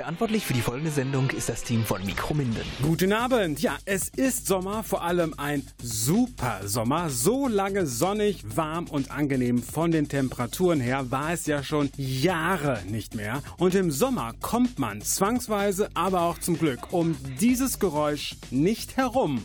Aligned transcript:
Verantwortlich 0.00 0.46
für 0.46 0.54
die 0.54 0.62
folgende 0.62 0.90
Sendung 0.90 1.28
ist 1.28 1.50
das 1.50 1.62
Team 1.62 1.84
von 1.84 2.02
Mikrominden. 2.06 2.62
Guten 2.80 3.12
Abend. 3.12 3.60
Ja, 3.60 3.76
es 3.84 4.08
ist 4.08 4.46
Sommer, 4.46 4.82
vor 4.82 5.04
allem 5.04 5.34
ein 5.36 5.62
super 5.82 6.60
Sommer. 6.64 7.10
So 7.10 7.48
lange 7.48 7.84
sonnig, 7.84 8.56
warm 8.56 8.86
und 8.86 9.10
angenehm 9.10 9.62
von 9.62 9.90
den 9.90 10.08
Temperaturen 10.08 10.80
her 10.80 11.10
war 11.10 11.34
es 11.34 11.44
ja 11.44 11.62
schon 11.62 11.90
Jahre 11.98 12.80
nicht 12.88 13.14
mehr. 13.14 13.42
Und 13.58 13.74
im 13.74 13.90
Sommer 13.90 14.32
kommt 14.40 14.78
man 14.78 15.02
zwangsweise, 15.02 15.90
aber 15.92 16.22
auch 16.22 16.38
zum 16.38 16.58
Glück 16.58 16.94
um 16.94 17.14
dieses 17.38 17.78
Geräusch 17.78 18.36
nicht 18.50 18.96
herum. 18.96 19.44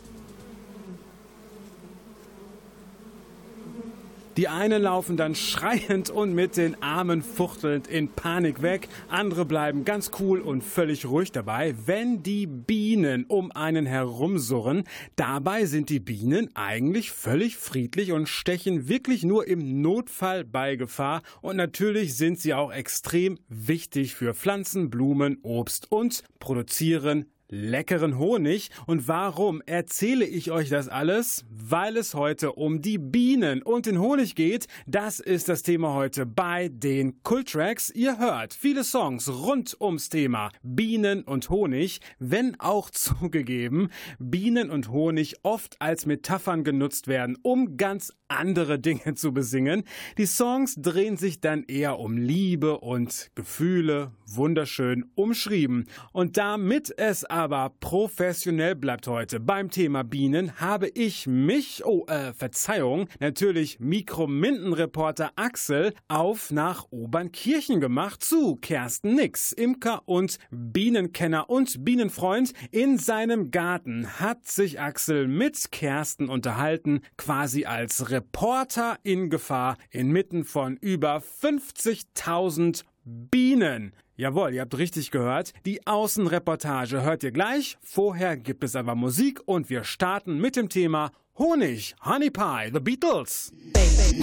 Die 4.37 4.49
einen 4.49 4.81
laufen 4.81 5.15
dann 5.15 5.33
schreiend 5.33 6.09
und 6.09 6.33
mit 6.33 6.57
den 6.57 6.81
Armen 6.83 7.21
fuchtelnd 7.21 7.87
in 7.87 8.09
Panik 8.09 8.61
weg, 8.61 8.89
andere 9.07 9.45
bleiben 9.45 9.85
ganz 9.85 10.11
cool 10.19 10.41
und 10.41 10.61
völlig 10.61 11.05
ruhig 11.05 11.31
dabei, 11.31 11.73
wenn 11.85 12.21
die 12.21 12.45
Bienen 12.45 13.23
um 13.29 13.53
einen 13.53 13.85
herumsurren. 13.85 14.83
Dabei 15.15 15.63
sind 15.65 15.89
die 15.89 16.01
Bienen 16.01 16.53
eigentlich 16.53 17.11
völlig 17.11 17.55
friedlich 17.55 18.11
und 18.11 18.27
stechen 18.27 18.89
wirklich 18.89 19.23
nur 19.23 19.47
im 19.47 19.81
Notfall 19.81 20.43
bei 20.43 20.75
Gefahr 20.75 21.21
und 21.41 21.55
natürlich 21.55 22.17
sind 22.17 22.37
sie 22.37 22.53
auch 22.53 22.73
extrem 22.73 23.39
wichtig 23.47 24.15
für 24.15 24.33
Pflanzen, 24.33 24.89
Blumen, 24.89 25.37
Obst 25.43 25.89
und 25.89 26.23
produzieren 26.39 27.27
leckeren 27.55 28.19
Honig. 28.19 28.69
Und 28.85 29.07
warum 29.07 29.61
erzähle 29.65 30.25
ich 30.25 30.51
euch 30.51 30.69
das 30.69 30.89
alles? 30.89 31.45
Weil 31.49 31.97
es 31.97 32.13
heute 32.13 32.53
um 32.53 32.81
die 32.81 32.97
Bienen 32.97 33.63
und 33.63 33.85
den 33.85 33.99
Honig 33.99 34.35
geht. 34.35 34.67
Das 34.85 35.19
ist 35.19 35.47
das 35.49 35.63
Thema 35.63 35.93
heute 35.93 36.25
bei 36.25 36.69
den 36.69 37.23
Kultracks. 37.23 37.89
Ihr 37.89 38.19
hört 38.19 38.53
viele 38.53 38.83
Songs 38.83 39.29
rund 39.29 39.77
ums 39.79 40.09
Thema 40.09 40.51
Bienen 40.61 41.23
und 41.23 41.49
Honig, 41.49 42.01
wenn 42.19 42.59
auch 42.59 42.89
zugegeben, 42.91 43.89
Bienen 44.19 44.69
und 44.69 44.89
Honig 44.89 45.37
oft 45.43 45.81
als 45.81 46.05
Metaphern 46.05 46.63
genutzt 46.63 47.07
werden, 47.07 47.37
um 47.41 47.77
ganz 47.77 48.11
andere 48.27 48.79
Dinge 48.79 49.15
zu 49.15 49.33
besingen. 49.33 49.83
Die 50.17 50.25
Songs 50.25 50.75
drehen 50.75 51.17
sich 51.17 51.39
dann 51.39 51.63
eher 51.63 51.99
um 51.99 52.17
Liebe 52.17 52.79
und 52.79 53.31
Gefühle, 53.35 54.11
wunderschön 54.27 55.05
umschrieben. 55.15 55.85
Und 56.11 56.37
damit 56.37 56.93
es 56.97 57.23
aber 57.23 57.44
professionell 57.79 58.75
bleibt 58.75 59.07
heute 59.07 59.39
beim 59.39 59.69
Thema 59.69 60.03
Bienen, 60.03 60.59
habe 60.59 60.87
ich 60.87 61.27
mich, 61.27 61.85
oh, 61.85 62.05
äh, 62.07 62.33
Verzeihung, 62.33 63.07
natürlich 63.19 63.79
Mikromindenreporter 63.79 65.31
Axel 65.35 65.93
auf 66.07 66.51
nach 66.51 66.87
Obernkirchen 66.89 67.79
gemacht 67.79 68.23
zu 68.23 68.55
Kersten 68.55 69.15
Nix, 69.15 69.51
Imker 69.51 70.01
und 70.05 70.39
Bienenkenner 70.49 71.49
und 71.49 71.85
Bienenfreund. 71.85 72.53
In 72.71 72.97
seinem 72.97 73.51
Garten 73.51 74.07
hat 74.19 74.47
sich 74.47 74.79
Axel 74.79 75.27
mit 75.27 75.71
Kersten 75.71 76.29
unterhalten, 76.29 77.01
quasi 77.17 77.65
als 77.65 78.09
Reporter 78.09 78.97
in 79.03 79.29
Gefahr 79.29 79.77
inmitten 79.91 80.45
von 80.45 80.77
über 80.77 81.17
50.000 81.17 82.83
Bienen. 83.03 83.93
Jawohl, 84.17 84.53
ihr 84.53 84.61
habt 84.61 84.77
richtig 84.77 85.11
gehört. 85.11 85.51
Die 85.65 85.85
Außenreportage 85.85 87.01
hört 87.01 87.23
ihr 87.23 87.31
gleich. 87.31 87.77
Vorher 87.81 88.37
gibt 88.37 88.63
es 88.63 88.75
aber 88.77 88.95
Musik 88.95 89.41
und 89.45 89.69
wir 89.69 89.83
starten 89.83 90.39
mit 90.39 90.55
dem 90.55 90.69
Thema 90.69 91.11
Honig, 91.37 91.95
Honey 92.01 92.29
Pie, 92.29 92.71
The 92.71 92.79
Beatles. 92.79 93.51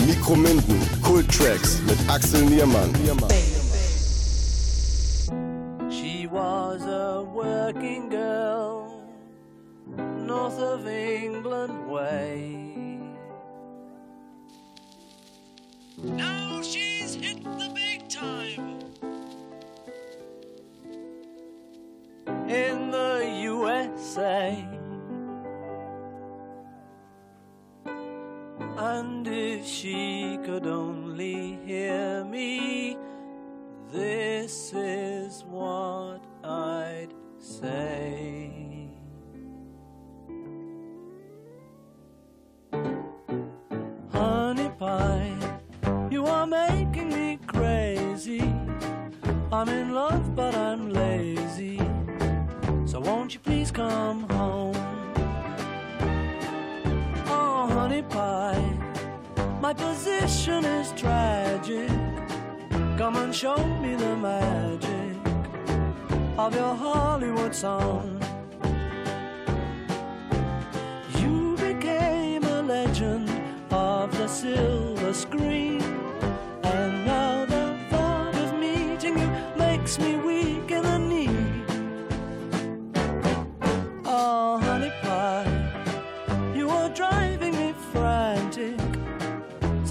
Mikrominden, 0.07 0.81
Kult 1.03 1.29
Tracks 1.31 1.83
mit 1.83 1.99
Axel 2.09 2.43
Niermann. 2.47 2.91
She 5.91 6.27
was 6.27 6.81
a 6.87 7.23
working 7.23 8.09
girl, 8.09 9.05
north 10.27 10.59
of 10.59 10.87
England 10.87 11.87
way. 11.87 12.99
Now 16.03 16.63
she's 16.63 17.15
hit 17.15 17.45
the 17.45 17.71
big 17.75 18.09
time. 18.09 18.82
In 22.53 22.91
the 22.91 23.41
USA. 23.45 24.63
And 28.77 29.27
if 29.27 29.67
she 29.67 30.39
could 30.45 30.67
only 30.67 31.59
hear 31.65 32.25
me, 32.25 32.99
this 33.91 34.73
is 34.75 35.45
what 35.45 36.21
I'd 36.45 37.15
say. 37.39 38.91
Honey 44.11 44.71
pie, 44.79 45.59
you 46.11 46.27
are 46.27 46.47
making 46.47 47.09
me 47.09 47.39
crazy. 47.47 48.43
I'm 49.51 49.69
in 49.69 49.95
love, 49.95 50.35
but 50.35 50.55
I'm 50.55 50.91
lazy. 50.91 51.92
So 52.93 53.01
won't 53.01 53.33
you 53.33 53.41
please 53.41 53.71
come 53.71 54.29
home? 54.29 54.77
Oh, 57.27 57.67
honey 57.73 58.03
pie, 58.03 58.63
my 59.63 59.73
position 59.73 60.67
is 60.67 60.93
tragic. 60.93 61.89
Come 62.99 63.17
and 63.17 63.35
show 63.35 63.57
me 63.81 63.95
the 63.95 64.15
magic 64.15 65.17
of 66.37 66.55
your 66.55 66.75
Hollywood 66.75 67.55
song. 67.55 68.21
You 71.19 71.57
became 71.57 72.45
a 72.45 72.61
legend 72.61 73.31
of 73.71 74.13
the 74.19 74.29
silver 74.29 75.15
screen, 75.15 75.82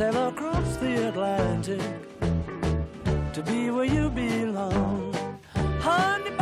Sail 0.02 0.30
across 0.30 0.78
the 0.78 1.10
Atlantic 1.10 1.80
to 3.34 3.44
be 3.44 3.70
where 3.70 3.86
you 3.86 4.10
belong. 4.10 5.14
Honey 5.80 6.41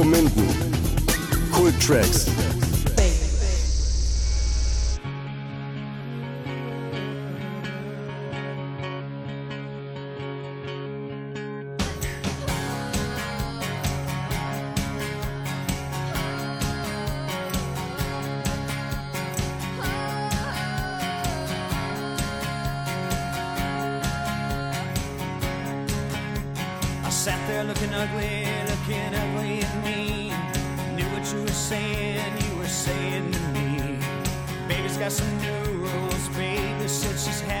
pie. 0.00 0.10
Mikrominden, 0.10 0.46
Kult 1.52 1.78
Tracks. 1.80 2.39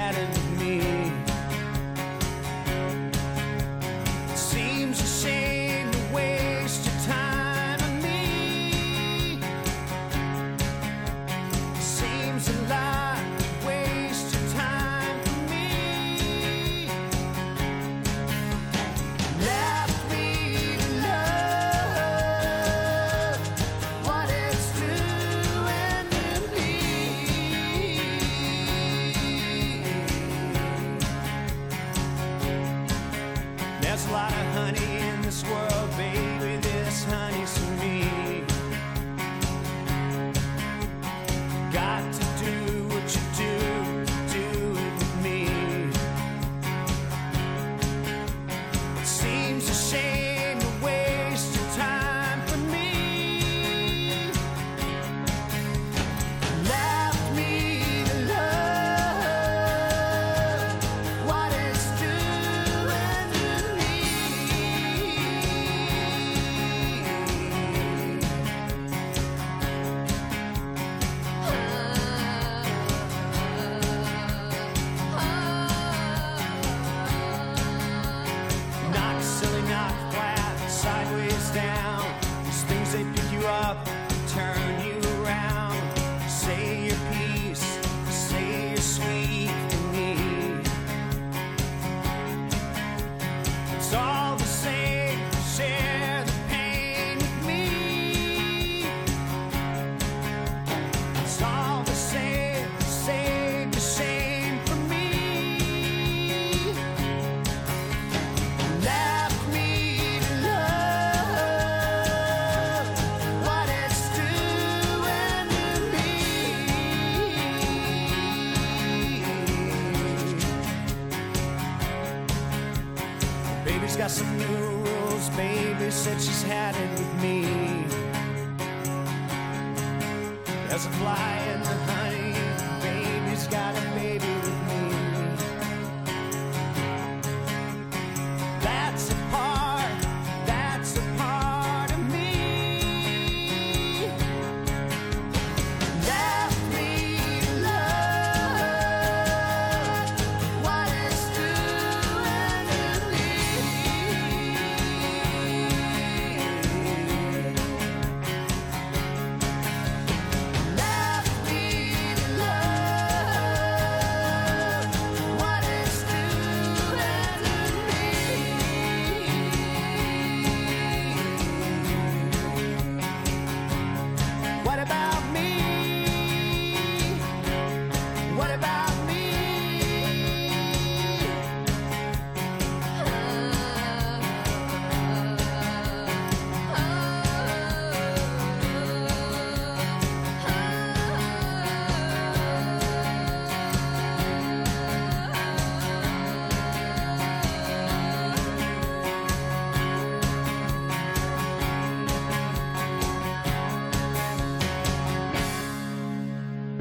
had 0.00 0.14
an 0.16 0.49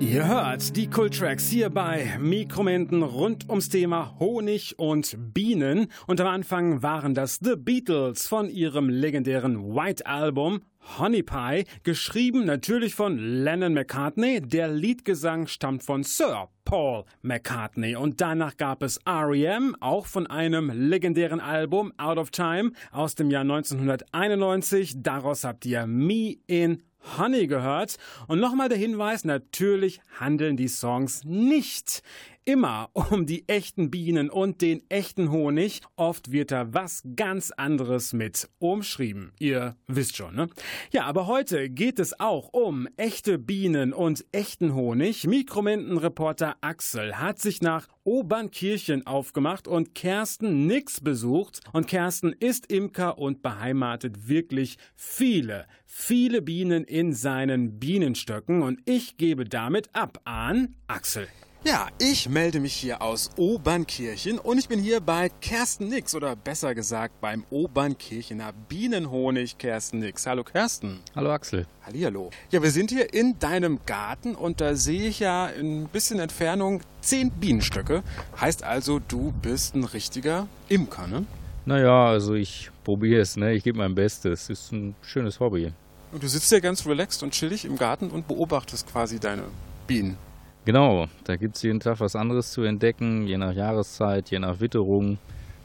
Ihr 0.10 0.28
hört 0.28 0.75
die 0.75 0.89
Kultracks 0.89 1.50
hier 1.50 1.70
bei 1.70 2.18
Mikromenten 2.20 3.04
rund 3.04 3.48
ums 3.48 3.70
Thema 3.70 4.16
Honig 4.18 4.74
und 4.80 5.16
Bienen. 5.36 5.86
Und 6.08 6.20
am 6.20 6.25
Anfang 6.25 6.82
waren 6.82 7.13
das 7.13 7.38
The 7.44 7.56
Beatles 7.56 8.25
von 8.25 8.50
ihrem 8.50 8.89
legendären 8.89 9.75
White 9.75 10.08
Album 10.08 10.62
Honey 10.98 11.22
Pie, 11.22 11.66
geschrieben 11.84 12.46
natürlich 12.46 12.96
von 12.96 13.20
Lennon 13.20 13.75
McCartney. 13.75 14.42
Der 14.42 14.68
Liedgesang 14.70 15.46
stammt 15.46 15.84
von 15.84 16.01
Sir 16.01 16.50
Paul 16.66 17.04
McCartney. 17.22 17.96
Und 17.96 18.20
danach 18.20 18.58
gab 18.58 18.82
es 18.82 18.98
R.E.M., 19.06 19.75
auch 19.80 20.08
von 20.08 20.25
einem 20.25 20.72
legendären 20.72 21.39
Album 21.39 21.94
Out 21.98 22.18
of 22.18 22.32
Time 22.32 22.72
aus 22.92 23.13
dem 23.13 23.30
Jahr 23.30 23.42
1991. 23.42 25.04
Daraus 25.04 25.44
habt 25.44 25.68
ihr 25.68 25.86
Me 25.86 26.38
in 26.48 26.82
Honey 27.18 27.48
gehört. 27.48 27.98
Und 28.27 28.39
nochmal 28.39 28.70
der 28.70 28.77
Hinweis, 28.77 29.25
natürlich 29.25 30.01
handeln 30.20 30.58
die 30.58 30.68
Songs 30.68 31.24
nicht 31.24 32.03
immer 32.46 32.89
um 32.93 33.25
die 33.25 33.48
echten 33.48 33.91
Bienen 33.91 34.29
und 34.29 34.62
den 34.62 34.84
echten 34.89 35.31
Honig. 35.31 35.81
Oft 35.96 36.31
wird 36.31 36.51
da 36.51 36.74
was 36.74 37.03
ganz 37.15 37.51
anderes 37.51 38.13
mit 38.13 38.50
umschrieben. 38.60 39.31
Ihr 39.39 39.75
wisst 39.88 40.15
schon, 40.15 40.36
ne? 40.36 40.50
Ja, 40.91 41.05
aber 41.05 41.27
heute 41.27 41.69
geht 41.69 42.00
es 42.00 42.19
auch 42.19 42.50
um 42.51 42.88
echte 42.98 43.38
Bienen 43.38 43.93
und 43.93 44.25
echten 44.31 44.74
Honig. 44.74 45.27
Mikromentenreporter 45.27 46.55
Axel 46.62 47.17
hat 47.17 47.39
sich 47.39 47.62
nach 47.62 47.88
Obernkirchen 48.03 49.05
aufgemacht 49.05 49.67
und 49.67 49.93
Kersten 49.93 50.65
Nix 50.65 51.01
besucht. 51.01 51.62
Und 51.74 51.88
Kersten 51.88 52.34
ist 52.34 52.72
Imker 52.72 53.19
und 53.19 53.41
beheimatet 53.41 54.27
wirklich 54.27 54.77
viele, 54.96 55.67
viele 55.86 56.41
Bienen 56.41 56.84
in 56.84 57.13
seinen 57.13 57.79
Bienenstöcken. 57.79 58.63
Und 58.63 58.79
ich 58.86 59.17
gebe 59.17 59.46
damit 59.46 59.93
ab 59.93 60.22
an 60.25 60.75
Axel. 60.88 61.27
Ja, 61.66 61.89
ich 62.00 62.30
melde 62.30 62.62
mich 62.62 62.74
hier 62.74 63.01
aus 63.01 63.32
Obernkirchen 63.36 64.39
und 64.39 64.58
ich 64.60 64.70
bin 64.70 64.80
hier 64.80 65.01
bei 65.01 65.30
Kersten 65.42 65.89
Nix 65.89 66.16
oder 66.16 66.38
besser 66.38 66.74
gesagt 66.74 67.20
beim 67.20 67.44
Obernkirchener 67.50 68.54
Bienenhonig 68.70 69.58
Kersten 69.58 70.00
Nix. 70.00 70.25
Hallo 70.25 70.46
Kersten. 70.46 71.01
Hallo 71.18 71.34
Axel. 71.34 71.66
Hallihallo. 71.86 72.30
Ja, 72.50 72.63
wir 72.63 72.72
sind 72.72 72.92
hier 72.92 73.13
in 73.13 73.39
deinem 73.39 73.80
Garten 73.86 74.36
und 74.36 74.62
da 74.62 74.75
sehe 74.75 75.10
ich 75.10 75.20
ja 75.20 75.48
in 75.48 75.84
ein 75.84 75.88
bisschen 75.89 76.20
Entfernung 76.20 76.80
zehn 77.01 77.30
Bienenstöcke. 77.30 78.04
Heißt 78.39 78.63
also, 78.63 79.00
du 79.06 79.34
bist 79.42 79.75
ein 79.75 79.84
richtiger 79.84 80.48
Imker, 80.70 81.08
ne? 81.08 81.25
Naja, 81.66 82.06
also 82.08 82.36
ich 82.36 82.72
probiere 82.86 83.20
es, 83.20 83.36
ne? 83.36 83.51
ich 83.51 83.66
gebe 83.66 83.80
mein 83.80 83.96
Bestes. 83.96 84.44
Es 84.44 84.50
ist 84.50 84.72
ein 84.72 84.96
schönes 85.01 85.42
Hobby. 85.42 85.74
Und 86.13 86.24
du 86.24 86.28
sitzt 86.30 86.50
ja 86.54 86.62
ganz 86.62 86.88
relaxed 86.88 87.22
und 87.22 87.32
chillig 87.32 87.66
im 87.66 87.75
Garten 87.75 88.12
und 88.12 88.30
beobachtest 88.30 88.88
quasi 88.88 89.20
deine 89.20 89.44
Bienen. 89.88 90.28
Genau, 90.66 91.08
da 91.24 91.36
gibt 91.36 91.56
es 91.56 91.62
jeden 91.63 91.80
Tag 91.80 92.00
was 92.00 92.16
anderes 92.16 92.51
zu 92.51 92.63
entdecken, 92.63 93.25
je 93.25 93.38
nach 93.38 93.54
Jahreszeit, 93.54 94.30
je 94.30 94.39
nach 94.39 94.60
Witterung. 94.60 95.18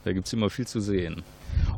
Da 0.05 0.13
gibt 0.13 0.27
es 0.27 0.33
immer 0.33 0.51
viel 0.51 0.67
zu 0.67 0.81
sehen. 0.81 1.23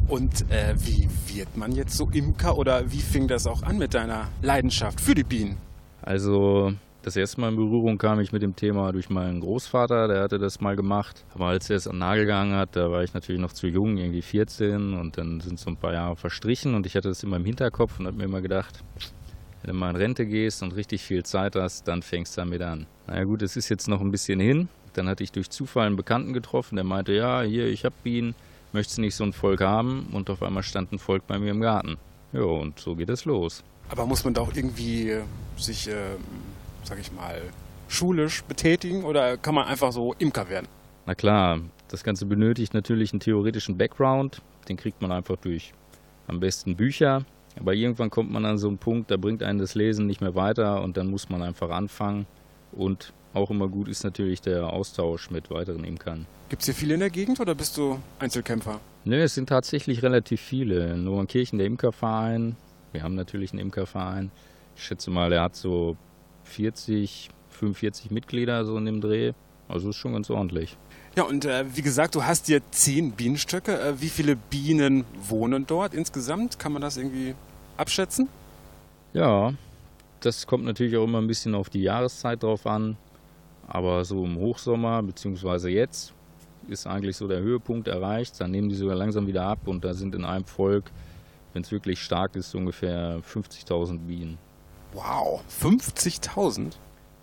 Und 0.09 0.51
äh, 0.51 0.75
wie 0.79 1.09
wird 1.35 1.57
man 1.57 1.73
jetzt 1.73 1.97
so 1.97 2.09
Imker 2.13 2.57
oder 2.57 2.91
wie 2.91 3.01
fing 3.01 3.29
das 3.29 3.47
auch 3.47 3.63
an 3.63 3.79
mit 3.79 3.95
deiner 3.95 4.29
Leidenschaft 4.43 5.01
für 5.01 5.15
die 5.15 5.25
Bienen? 5.25 5.59
Also 6.03 6.73
das 7.03 7.15
erste 7.17 7.41
Mal 7.41 7.51
in 7.51 7.57
Berührung 7.57 7.99
kam 7.99 8.19
ich 8.21 8.33
mit 8.33 8.43
dem 8.43 8.57
Thema 8.57 8.93
durch 8.93 9.11
meinen 9.11 9.41
Großvater, 9.41 10.09
der 10.09 10.23
hatte 10.23 10.39
das 10.39 10.61
mal 10.61 10.75
gemacht. 10.75 11.25
Aber 11.35 11.47
als 11.47 11.71
er 11.71 11.77
es 11.77 11.87
an 11.87 11.99
Nagel 11.99 12.27
gehangen 12.27 12.57
hat, 12.57 12.75
da 12.75 12.91
war 12.91 13.05
ich 13.05 13.15
natürlich 13.15 13.41
noch 13.41 13.53
zu 13.53 13.69
jung, 13.69 13.97
irgendwie 13.97 14.23
14 14.23 14.95
und 14.95 15.17
dann 15.17 15.41
sind 15.41 15.61
so 15.61 15.71
ein 15.71 15.77
paar 15.77 15.93
Jahre 15.93 16.17
verstrichen 16.17 16.75
und 16.75 16.85
ich 16.85 16.97
hatte 16.97 17.09
das 17.09 17.23
immer 17.23 17.37
im 17.37 17.45
Hinterkopf 17.45 18.01
und 18.01 18.07
habe 18.07 18.17
mir 18.17 18.25
immer 18.25 18.41
gedacht, 18.41 18.83
wenn 19.63 19.73
du 19.73 19.79
mal 19.79 19.91
in 19.91 19.97
Rente 19.97 20.27
gehst 20.27 20.63
und 20.63 20.75
richtig 20.77 21.03
viel 21.03 21.25
Zeit 21.25 21.57
hast, 21.57 21.89
dann 21.89 22.03
fängst 22.03 22.37
du 22.37 22.43
damit 22.43 22.63
an. 22.63 22.87
Naja 23.07 23.25
gut, 23.25 23.43
es 23.43 23.57
ist 23.57 23.69
jetzt 23.69 23.89
noch 23.89 24.01
ein 24.01 24.11
bisschen 24.11 24.41
hin. 24.41 24.69
Dann 24.93 25.09
hatte 25.09 25.25
ich 25.25 25.33
durch 25.33 25.51
Zufall 25.51 25.87
einen 25.87 25.97
Bekannten 25.97 26.33
getroffen, 26.33 26.77
der 26.77 26.85
meinte, 26.85 27.13
ja, 27.13 27.43
hier, 27.43 27.67
ich 27.67 27.85
habe 27.85 27.95
Bienen, 28.03 28.35
möchtest 28.73 28.99
du 28.99 29.03
nicht 29.03 29.15
so 29.15 29.25
ein 29.25 29.33
Volk 29.33 29.61
haben? 29.61 30.09
Und 30.13 30.31
auf 30.31 30.43
einmal 30.43 30.63
stand 30.63 30.93
ein 30.93 30.99
Volk 30.99 31.27
bei 31.27 31.39
mir 31.39 31.51
im 31.51 31.61
Garten. 31.61 31.97
Ja, 32.33 32.43
und 32.43 32.79
so 32.79 32.95
geht 32.97 33.11
es 33.11 33.25
los. 33.25 33.63
Aber 33.89 34.07
muss 34.07 34.25
man 34.25 34.35
da 34.35 34.41
auch 34.41 34.53
irgendwie 34.55 35.11
äh, 35.11 35.23
sich, 35.57 35.89
äh, 35.89 36.17
sag 36.83 36.99
ich 36.99 37.13
mal, 37.13 37.41
schulisch 37.89 38.43
betätigen 38.45 39.05
oder 39.05 39.37
kann 39.37 39.55
man 39.55 39.67
einfach 39.67 39.93
so 39.93 40.15
Imker 40.19 40.49
werden? 40.49 40.67
Na 41.07 41.15
klar, 41.15 41.61
das 41.89 42.03
Ganze 42.03 42.27
benötigt 42.27 42.75
natürlich 42.75 43.13
einen 43.13 43.21
theoretischen 43.21 43.79
Background. 43.79 44.43
Den 44.69 44.77
kriegt 44.77 45.01
man 45.01 45.13
einfach 45.13 45.37
durch 45.37 45.73
am 46.27 46.41
besten 46.41 46.77
Bücher. 46.77 47.25
Aber 47.59 47.75
irgendwann 47.75 48.11
kommt 48.11 48.31
man 48.31 48.45
an 48.45 48.59
so 48.59 48.69
einen 48.69 48.79
Punkt, 48.79 49.11
da 49.11 49.17
bringt 49.17 49.43
einen 49.43 49.59
das 49.59 49.75
Lesen 49.75 50.07
nicht 50.07 50.21
mehr 50.21 50.35
weiter 50.35 50.83
und 50.83 50.97
dann 50.97 51.09
muss 51.09 51.29
man 51.29 51.43
einfach 51.43 51.71
anfangen. 51.71 52.27
Und 52.73 53.13
auch 53.33 53.51
immer 53.51 53.69
gut 53.69 53.89
ist 53.89 54.05
natürlich 54.05 54.41
der 54.41 54.73
Austausch 54.73 55.31
mit 55.31 55.51
weiteren 55.51 55.85
Imkern. 55.85 56.27
Gibt 56.49 56.63
es 56.63 56.67
hier 56.67 56.75
viele 56.75 56.95
in 56.95 57.01
der 57.01 57.11
Gegend 57.11 57.41
oder 57.41 57.55
bist 57.55 57.77
du 57.77 57.99
Einzelkämpfer? 58.19 58.81
Nö, 59.05 59.23
es 59.23 59.35
sind 59.35 59.49
tatsächlich 59.49 60.03
relativ 60.03 60.41
viele. 60.41 60.93
In 60.95 61.05
Neuenkirchen 61.05 61.59
der 61.59 61.67
Imkerverein. 61.67 62.57
Wir 62.93 63.03
haben 63.03 63.15
natürlich 63.15 63.53
einen 63.53 63.61
Imkerverein. 63.61 64.31
Ich 64.75 64.85
schätze 64.85 65.11
mal, 65.11 65.33
er 65.33 65.43
hat 65.43 65.57
so 65.57 65.97
40, 66.45 67.31
45 67.51 68.11
Mitglieder 68.11 68.65
so 68.65 68.77
in 68.77 68.85
dem 68.85 69.01
Dreh. 69.01 69.33
Also 69.69 69.91
ist 69.91 69.97
schon 69.97 70.13
ganz 70.13 70.31
ordentlich. 70.31 70.77
Ja, 71.17 71.25
und 71.25 71.45
äh, 71.45 71.65
wie 71.75 71.83
gesagt, 71.83 72.15
du 72.15 72.25
hast 72.25 72.47
hier 72.47 72.61
zehn 72.71 73.13
Bienenstöcke. 73.13 73.81
Äh, 73.81 74.01
wie 74.01 74.09
viele 74.09 74.37
Bienen 74.37 75.05
wohnen 75.29 75.67
dort 75.67 75.95
insgesamt? 75.95 76.59
Kann 76.59 76.73
man 76.73 76.83
das 76.83 76.97
irgendwie 76.97 77.35
abschätzen? 77.77 78.29
Ja, 79.13 79.55
das 80.21 80.47
kommt 80.47 80.65
natürlich 80.65 80.97
auch 80.97 81.05
immer 81.05 81.19
ein 81.19 81.27
bisschen 81.27 81.55
auf 81.55 81.71
die 81.71 81.83
Jahreszeit 81.83 82.43
drauf 82.43 82.67
an. 82.67 82.97
Aber 83.69 84.05
so 84.05 84.25
im 84.25 84.37
Hochsommer, 84.37 85.03
beziehungsweise 85.03 85.71
jetzt, 85.71 86.13
ist 86.69 86.87
eigentlich 86.87 87.17
so 87.17 87.27
der 87.29 87.41
Höhepunkt 87.41 87.89
erreicht. 87.89 88.41
Dann 88.41 88.51
nehmen 88.51 88.69
die 88.69 88.75
sogar 88.75 88.97
langsam 88.97 89.27
wieder 89.27 89.45
ab 89.45 89.67
und 89.67 89.85
da 89.85 89.95
sind 89.95 90.15
in 90.15 90.25
einem 90.25 90.45
Volk, 90.45 90.91
wenn 91.53 91.63
es 91.63 91.73
wirklich 91.73 92.03
stark 92.03 92.37
ist, 92.37 92.55
ungefähr 92.55 93.21
50.000 93.21 93.99
Bienen. 94.01 94.39
Wow, 94.93 95.43
50.000? 95.63 96.73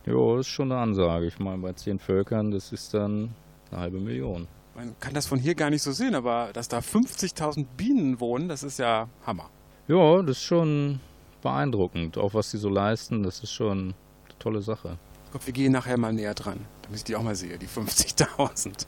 Ja, 0.06 0.38
das 0.38 0.48
ist 0.48 0.54
schon 0.54 0.72
eine 0.72 0.82
Ansage. 0.82 1.28
Ich 1.28 1.40
meine, 1.40 1.60
bei 1.60 1.74
zehn 1.74 1.98
Völkern, 1.98 2.52
das 2.52 2.72
ist 2.72 2.94
dann 2.94 3.34
eine 3.72 3.82
halbe 3.82 4.00
Million. 4.00 4.48
Man 4.76 4.96
kann 5.00 5.14
das 5.14 5.28
von 5.28 5.40
hier 5.40 5.56
gar 5.56 5.70
nicht 5.70 5.82
so 5.84 5.92
sehen, 5.92 6.16
aber 6.16 6.50
dass 6.52 6.68
da 6.68 6.80
50.000 6.80 7.66
Bienen 7.78 8.20
wohnen, 8.20 8.50
das 8.50 8.64
ist 8.64 8.80
ja 8.80 9.08
Hammer. 9.26 9.50
Ja, 9.88 10.22
das 10.22 10.38
ist 10.38 10.44
schon 10.44 11.00
beeindruckend. 11.42 12.18
Auch 12.18 12.34
was 12.34 12.52
sie 12.52 12.58
so 12.58 12.70
leisten, 12.70 13.24
das 13.24 13.44
ist 13.44 13.52
schon 13.52 13.94
eine 14.26 14.40
tolle 14.40 14.62
Sache. 14.62 14.98
Ich 15.26 15.32
glaube, 15.32 15.46
wir 15.48 15.54
gehen 15.54 15.72
nachher 15.74 15.98
mal 15.98 16.14
näher 16.14 16.34
dran, 16.34 16.60
damit 16.84 17.00
ich 17.00 17.04
die 17.04 17.16
auch 17.16 17.24
mal 17.24 17.36
sehe, 17.36 17.58
die 17.58 17.68
50.000. 17.68 18.86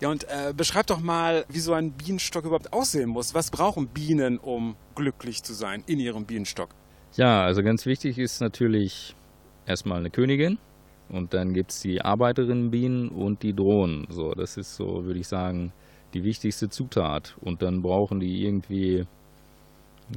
ja, 0.00 0.08
und 0.08 0.24
äh, 0.24 0.52
beschreib 0.56 0.86
doch 0.86 1.00
mal, 1.00 1.44
wie 1.48 1.60
so 1.60 1.72
ein 1.74 1.92
Bienenstock 1.92 2.44
überhaupt 2.44 2.72
aussehen 2.72 3.10
muss. 3.10 3.34
Was 3.34 3.50
brauchen 3.50 3.88
Bienen, 3.88 4.38
um 4.38 4.74
glücklich 4.94 5.42
zu 5.42 5.52
sein 5.54 5.84
in 5.86 6.00
ihrem 6.00 6.24
Bienenstock? 6.24 6.70
Ja, 7.14 7.42
also 7.42 7.62
ganz 7.62 7.86
wichtig 7.86 8.18
ist 8.18 8.40
natürlich 8.40 9.14
erstmal 9.66 9.98
eine 9.98 10.10
Königin 10.10 10.58
und 11.08 11.34
dann 11.34 11.52
gibt 11.52 11.72
es 11.72 11.80
die 11.80 12.00
Arbeiterinnenbienen 12.00 13.10
und 13.10 13.42
die 13.42 13.54
Drohnen. 13.54 14.06
So, 14.10 14.32
das 14.32 14.56
ist 14.56 14.76
so, 14.76 15.04
würde 15.04 15.20
ich 15.20 15.28
sagen, 15.28 15.72
die 16.14 16.24
wichtigste 16.24 16.68
Zutat. 16.68 17.36
Und 17.40 17.62
dann 17.62 17.82
brauchen 17.82 18.20
die 18.20 18.44
irgendwie, 18.44 19.06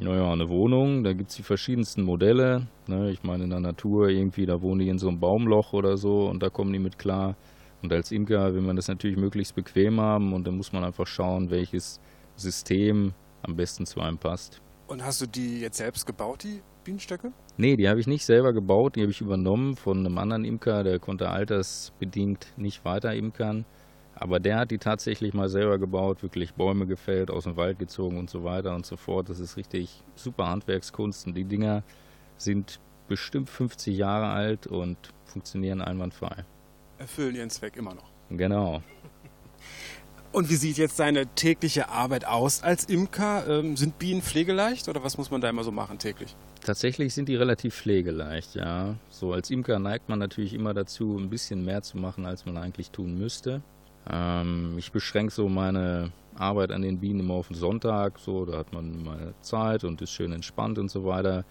naja, 0.02 0.32
eine 0.32 0.50
Wohnung. 0.50 1.04
Da 1.04 1.14
gibt 1.14 1.30
es 1.30 1.36
die 1.36 1.44
verschiedensten 1.44 2.04
Modelle. 2.04 2.68
Ne? 2.88 3.12
Ich 3.12 3.24
meine, 3.24 3.44
in 3.44 3.50
der 3.50 3.60
Natur 3.60 4.10
irgendwie, 4.10 4.46
da 4.46 4.62
wohnen 4.62 4.80
die 4.80 4.90
in 4.90 4.98
so 4.98 5.08
einem 5.08 5.20
Baumloch 5.20 5.74
oder 5.74 5.98
so 5.98 6.28
und 6.28 6.42
da 6.42 6.50
kommen 6.50 6.74
die 6.74 6.80
mit 6.80 6.98
klar. 6.98 7.36
Und 7.82 7.92
als 7.92 8.12
Imker 8.12 8.54
will 8.54 8.62
man 8.62 8.76
das 8.76 8.88
natürlich 8.88 9.18
möglichst 9.18 9.56
bequem 9.56 10.00
haben 10.00 10.34
und 10.34 10.48
dann 10.48 10.56
muss 10.56 10.72
man 10.72 10.84
einfach 10.84 11.06
schauen, 11.06 11.52
welches 11.52 12.00
System 12.36 13.14
am 13.42 13.56
besten 13.56 13.86
zu 13.86 14.00
einem 14.00 14.18
passt. 14.18 14.62
Und 14.88 15.04
hast 15.04 15.22
du 15.22 15.28
die 15.28 15.60
jetzt 15.60 15.78
selbst 15.78 16.06
gebaut, 16.06 16.44
die 16.44 16.62
Bienenstöcke? 16.84 17.32
Nee, 17.58 17.76
die 17.76 17.88
habe 17.88 18.00
ich 18.00 18.08
nicht 18.08 18.26
selber 18.26 18.54
gebaut, 18.54 18.96
die 18.96 19.02
habe 19.02 19.12
ich 19.12 19.22
übernommen 19.22 19.76
von 19.76 20.00
einem 20.00 20.18
anderen 20.18 20.46
Imker, 20.46 20.84
der 20.84 21.00
konnte 21.00 21.30
altersbedingt 21.30 22.54
nicht 22.58 22.84
weiter 22.86 23.14
imkern. 23.14 23.66
Aber 24.16 24.40
der 24.40 24.58
hat 24.60 24.72
die 24.72 24.78
tatsächlich 24.78 25.34
mal 25.34 25.50
selber 25.50 25.80
gebaut, 25.80 26.22
wirklich 26.22 26.54
Bäume 26.54 26.86
gefällt, 26.86 27.32
aus 27.32 27.46
dem 27.46 27.58
Wald 27.58 27.80
gezogen 27.80 28.18
und 28.18 28.30
so 28.30 28.44
weiter 28.44 28.76
und 28.76 28.86
so 28.86 28.96
fort. 28.96 29.30
Das 29.30 29.40
ist 29.40 29.58
richtig 29.58 30.04
super 30.16 30.48
Handwerkskunst 30.48 31.28
und 31.28 31.36
die 31.36 31.46
Dinger 31.46 31.84
sind 32.38 32.80
bestimmt 33.08 33.50
50 33.50 33.98
Jahre 33.98 34.28
alt 34.28 34.68
und 34.68 34.98
funktionieren 35.26 35.82
einwandfrei. 35.82 36.46
Erfüllen 36.98 37.36
ihren 37.36 37.50
Zweck 37.50 37.76
immer 37.76 37.96
noch. 37.96 38.12
Genau. 38.30 38.82
Und 40.32 40.50
wie 40.50 40.56
sieht 40.56 40.78
jetzt 40.78 41.00
deine 41.00 41.28
tägliche 41.28 41.90
Arbeit 41.90 42.26
aus 42.26 42.64
als 42.64 42.86
Imker? 42.86 43.48
Ähm, 43.48 43.78
sind 43.78 44.00
Bienen 44.00 44.24
pflegeleicht 44.24 44.90
oder 44.90 45.04
was 45.04 45.16
muss 45.20 45.30
man 45.30 45.42
da 45.42 45.50
immer 45.50 45.64
so 45.64 45.72
machen 45.72 46.00
täglich? 46.00 46.36
Tatsächlich 46.66 47.14
sind 47.14 47.30
die 47.30 47.36
relativ 47.36 47.76
pflegeleicht, 47.76 48.56
ja. 48.56 48.96
So 49.10 49.34
als 49.34 49.52
Imker 49.52 49.78
neigt 49.78 50.10
man 50.10 50.18
natürlich 50.18 50.56
immer 50.56 50.74
dazu, 50.74 51.18
ein 51.20 51.30
bisschen 51.30 51.64
mehr 51.64 51.84
zu 51.84 51.98
machen, 51.98 52.26
als 52.26 52.48
man 52.48 52.58
eigentlich 52.58 52.90
tun 52.90 53.16
müsste. 53.16 53.62
Ähm, 54.10 54.76
ich 54.78 54.92
beschränke 54.92 55.34
so 55.34 55.48
meine 55.50 56.12
Arbeit 56.36 56.72
an 56.72 56.82
den 56.82 57.00
Bienen 57.00 57.22
immer 57.22 57.36
auf 57.36 57.48
den 57.48 57.56
Sonntag, 57.56 58.20
so, 58.20 58.46
da 58.46 58.58
hat 58.58 58.74
man 58.74 59.04
mal 59.04 59.34
Zeit 59.42 59.84
und 59.84 60.02
ist 60.02 60.12
schön 60.12 60.32
entspannt 60.32 60.80
und 60.80 60.90
so 60.90 61.06
weiter. 61.06 61.46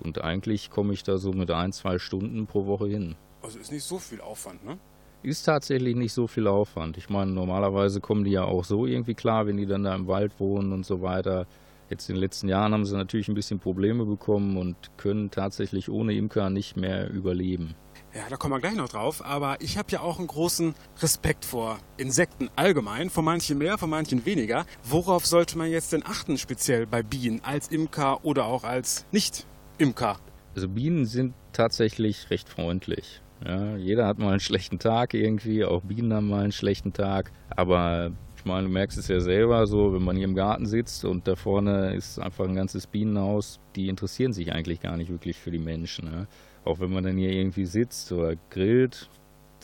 Und 0.00 0.22
eigentlich 0.22 0.70
komme 0.70 0.92
ich 0.94 1.02
da 1.02 1.18
so 1.18 1.32
mit 1.32 1.50
ein, 1.50 1.72
zwei 1.72 1.98
Stunden 1.98 2.46
pro 2.46 2.66
Woche 2.66 2.88
hin. 2.88 3.14
Also 3.42 3.58
ist 3.58 3.70
nicht 3.70 3.84
so 3.84 3.98
viel 3.98 4.20
Aufwand, 4.20 4.64
ne? 4.64 4.78
Ist 5.22 5.44
tatsächlich 5.44 5.94
nicht 5.94 6.12
so 6.12 6.26
viel 6.26 6.48
Aufwand. 6.48 6.96
Ich 6.96 7.08
meine, 7.08 7.30
normalerweise 7.30 8.00
kommen 8.00 8.24
die 8.24 8.32
ja 8.32 8.44
auch 8.44 8.64
so 8.64 8.86
irgendwie 8.86 9.14
klar, 9.14 9.46
wenn 9.46 9.56
die 9.56 9.66
dann 9.66 9.84
da 9.84 9.94
im 9.94 10.08
Wald 10.08 10.40
wohnen 10.40 10.72
und 10.72 10.84
so 10.84 11.00
weiter. 11.00 11.46
Jetzt 11.90 12.08
in 12.08 12.16
den 12.16 12.20
letzten 12.20 12.48
Jahren 12.48 12.72
haben 12.72 12.84
sie 12.84 12.96
natürlich 12.96 13.28
ein 13.28 13.34
bisschen 13.34 13.60
Probleme 13.60 14.04
bekommen 14.04 14.56
und 14.56 14.76
können 14.96 15.30
tatsächlich 15.30 15.88
ohne 15.90 16.14
Imker 16.14 16.50
nicht 16.50 16.76
mehr 16.76 17.08
überleben. 17.08 17.74
Ja, 18.14 18.24
da 18.28 18.36
kommen 18.36 18.52
wir 18.52 18.60
gleich 18.60 18.76
noch 18.76 18.90
drauf. 18.90 19.24
Aber 19.24 19.56
ich 19.60 19.78
habe 19.78 19.90
ja 19.90 20.00
auch 20.00 20.18
einen 20.18 20.26
großen 20.26 20.74
Respekt 21.00 21.44
vor 21.46 21.78
Insekten 21.96 22.50
allgemein. 22.56 23.08
Vor 23.08 23.22
manchen 23.22 23.56
mehr, 23.58 23.78
vor 23.78 23.88
manchen 23.88 24.26
weniger. 24.26 24.66
Worauf 24.84 25.24
sollte 25.24 25.56
man 25.56 25.70
jetzt 25.70 25.92
denn 25.92 26.04
achten, 26.04 26.36
speziell 26.36 26.86
bei 26.86 27.02
Bienen, 27.02 27.40
als 27.42 27.68
Imker 27.68 28.24
oder 28.24 28.44
auch 28.46 28.64
als 28.64 29.06
Nicht-Imker? 29.12 30.18
Also 30.54 30.68
Bienen 30.68 31.06
sind 31.06 31.34
tatsächlich 31.54 32.28
recht 32.28 32.50
freundlich. 32.50 33.22
Ja, 33.44 33.76
jeder 33.76 34.06
hat 34.06 34.18
mal 34.18 34.30
einen 34.30 34.40
schlechten 34.40 34.78
Tag 34.78 35.14
irgendwie, 35.14 35.64
auch 35.64 35.80
Bienen 35.82 36.12
haben 36.12 36.28
mal 36.28 36.42
einen 36.42 36.52
schlechten 36.52 36.92
Tag. 36.92 37.32
Aber 37.48 38.12
ich 38.36 38.44
meine, 38.44 38.66
du 38.66 38.72
merkst 38.72 38.98
es 38.98 39.08
ja 39.08 39.20
selber 39.20 39.66
so, 39.66 39.94
wenn 39.94 40.02
man 40.02 40.16
hier 40.16 40.26
im 40.26 40.34
Garten 40.34 40.66
sitzt 40.66 41.04
und 41.04 41.26
da 41.26 41.34
vorne 41.34 41.94
ist 41.94 42.18
einfach 42.18 42.44
ein 42.44 42.54
ganzes 42.54 42.86
Bienenhaus, 42.86 43.58
die 43.74 43.88
interessieren 43.88 44.32
sich 44.32 44.52
eigentlich 44.52 44.80
gar 44.80 44.96
nicht 44.96 45.10
wirklich 45.10 45.38
für 45.38 45.50
die 45.50 45.58
Menschen. 45.58 46.12
Ja. 46.12 46.26
Auch 46.64 46.80
wenn 46.80 46.92
man 46.92 47.04
dann 47.04 47.16
hier 47.16 47.30
irgendwie 47.30 47.66
sitzt 47.66 48.12
oder 48.12 48.36
grillt, 48.50 49.08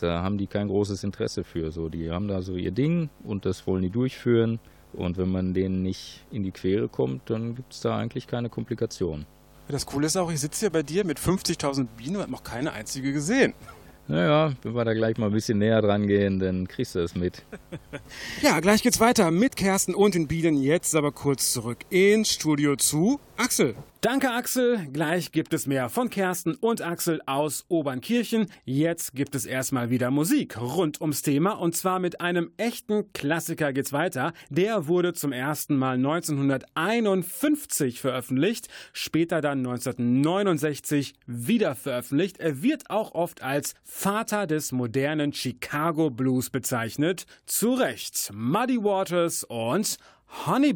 da 0.00 0.22
haben 0.22 0.38
die 0.38 0.46
kein 0.46 0.68
großes 0.68 1.04
Interesse 1.04 1.44
für. 1.44 1.70
So, 1.70 1.88
die 1.88 2.10
haben 2.10 2.28
da 2.28 2.42
so 2.42 2.56
ihr 2.56 2.70
Ding 2.70 3.08
und 3.24 3.44
das 3.44 3.66
wollen 3.66 3.82
die 3.82 3.90
durchführen. 3.90 4.58
Und 4.92 5.18
wenn 5.18 5.30
man 5.30 5.54
denen 5.54 5.82
nicht 5.82 6.24
in 6.30 6.42
die 6.42 6.50
Quere 6.50 6.88
kommt, 6.88 7.28
dann 7.30 7.54
gibt 7.54 7.72
es 7.72 7.80
da 7.80 7.96
eigentlich 7.96 8.26
keine 8.26 8.48
Komplikationen. 8.48 9.26
Das 9.68 9.84
Coole 9.84 10.06
ist 10.06 10.16
auch, 10.16 10.32
ich 10.32 10.40
sitze 10.40 10.60
hier 10.60 10.70
bei 10.70 10.82
dir 10.82 11.04
mit 11.04 11.18
50.000 11.18 11.86
Bienen 11.96 12.16
und 12.16 12.22
habe 12.22 12.32
noch 12.32 12.42
keine 12.42 12.72
einzige 12.72 13.12
gesehen. 13.12 13.52
Naja, 14.06 14.54
wenn 14.62 14.74
wir 14.74 14.84
da 14.86 14.94
gleich 14.94 15.18
mal 15.18 15.26
ein 15.26 15.32
bisschen 15.32 15.58
näher 15.58 15.82
dran 15.82 16.06
gehen, 16.06 16.38
dann 16.38 16.66
kriegst 16.66 16.94
du 16.94 17.00
es 17.00 17.14
mit. 17.14 17.42
Ja, 18.42 18.60
gleich 18.60 18.82
geht's 18.82 19.00
weiter 19.00 19.30
mit 19.30 19.56
Kersten 19.56 19.94
und 19.94 20.14
den 20.14 20.28
Bienen. 20.28 20.56
Jetzt 20.56 20.94
aber 20.94 21.12
kurz 21.12 21.52
zurück 21.52 21.78
ins 21.90 22.30
Studio 22.30 22.76
zu 22.76 23.20
Axel. 23.38 23.74
Danke, 24.00 24.30
Axel. 24.32 24.88
Gleich 24.92 25.30
gibt 25.30 25.54
es 25.54 25.68
mehr 25.68 25.88
von 25.88 26.10
Kersten 26.10 26.56
und 26.56 26.82
Axel 26.82 27.20
aus 27.24 27.64
Obernkirchen. 27.68 28.48
Jetzt 28.64 29.14
gibt 29.14 29.36
es 29.36 29.46
erstmal 29.46 29.90
wieder 29.90 30.10
Musik 30.10 30.60
rund 30.60 31.00
ums 31.00 31.22
Thema 31.22 31.52
und 31.52 31.76
zwar 31.76 32.00
mit 32.00 32.20
einem 32.20 32.50
echten 32.56 33.12
Klassiker 33.12 33.72
geht's 33.72 33.92
weiter. 33.92 34.32
Der 34.50 34.88
wurde 34.88 35.12
zum 35.12 35.30
ersten 35.30 35.76
Mal 35.76 35.94
1951 35.94 38.00
veröffentlicht, 38.00 38.66
später 38.92 39.40
dann 39.40 39.58
1969 39.58 41.14
wieder 41.26 41.76
veröffentlicht. 41.76 42.40
Er 42.40 42.64
wird 42.64 42.90
auch 42.90 43.14
oft 43.14 43.44
als 43.44 43.76
Vater 43.84 44.48
des 44.48 44.72
modernen 44.72 45.32
Chicago 45.32 46.10
Blues 46.10 46.50
bezeichnet. 46.50 47.24
Zu 47.46 47.74
Recht. 47.74 48.32
Muddy 48.34 48.82
Waters 48.82 49.44
und 49.44 49.98
Honey 50.44 50.72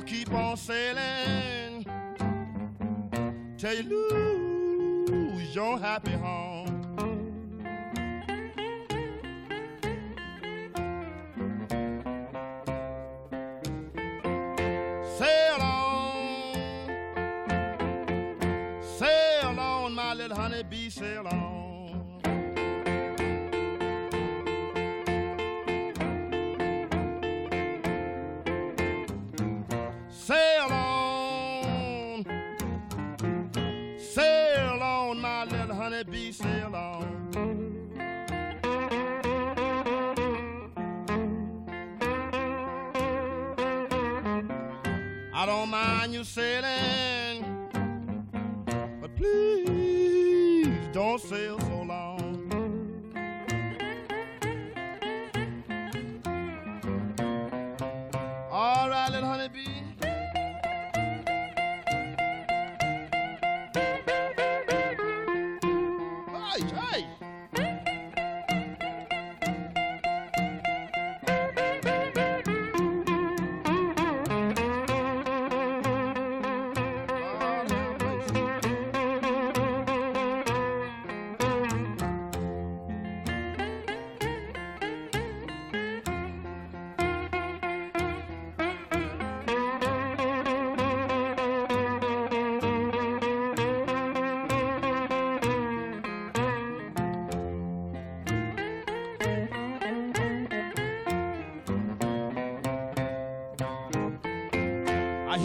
gonna 0.00 0.06
keep 0.06 0.30
on 0.32 0.56
sailing 0.58 1.86
till 3.56 3.72
you 3.72 3.82
lose 5.08 5.54
your 5.54 5.78
happy 5.78 6.12
home. 6.12 6.45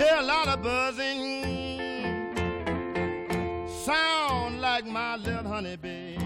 Hear 0.02 0.16
a 0.18 0.24
lot 0.24 0.48
of 0.48 0.64
buzzing, 0.64 1.78
sound 3.86 4.60
like 4.60 4.86
my 4.88 5.16
little 5.18 5.44
honeybee. 5.44 6.18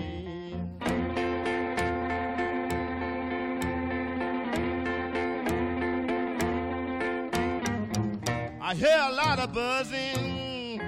I 8.62 8.74
hear 8.76 8.98
a 8.98 9.12
lot 9.12 9.40
of 9.40 9.54
buzzing, 9.54 10.82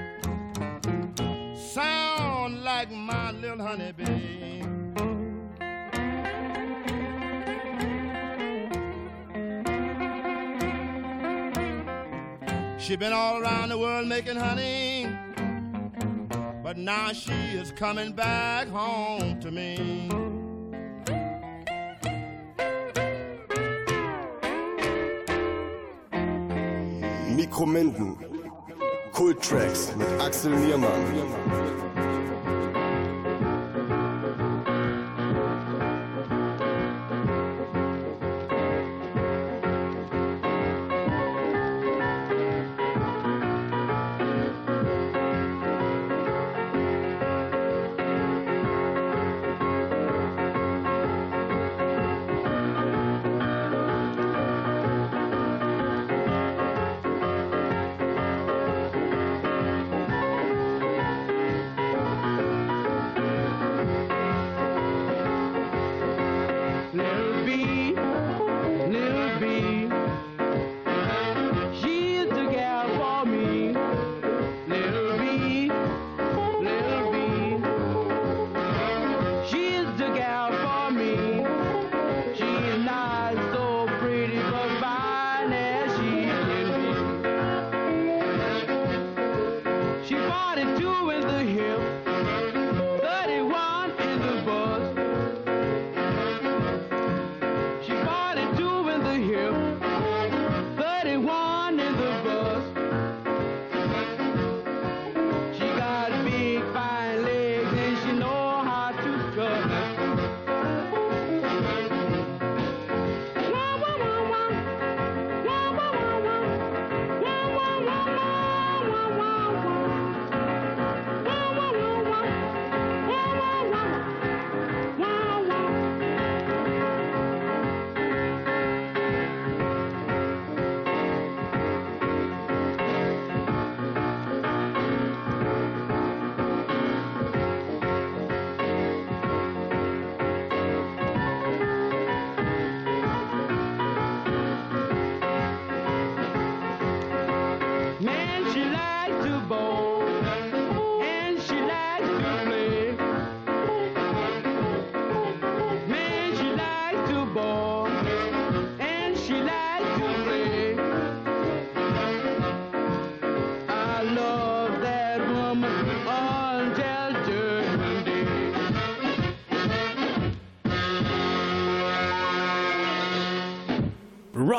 sound 1.56 2.64
like 2.64 2.90
my 2.90 3.32
little 3.32 3.66
honeybee. 3.68 4.77
She 12.88 12.96
been 12.96 13.12
all 13.12 13.42
around 13.42 13.68
the 13.68 13.78
world 13.78 14.08
making 14.08 14.38
honey, 14.38 15.14
but 16.64 16.78
now 16.78 17.12
she 17.12 17.34
is 17.34 17.74
coming 17.74 18.14
back 18.14 18.70
home 18.70 19.42
to 19.42 19.52
me. 19.52 20.08
Mikrominden. 27.36 28.16
Kult 29.12 29.42
Tracks 29.42 29.94
mit 29.98 30.08
Axel 30.22 30.52
Niermann. 30.52 31.87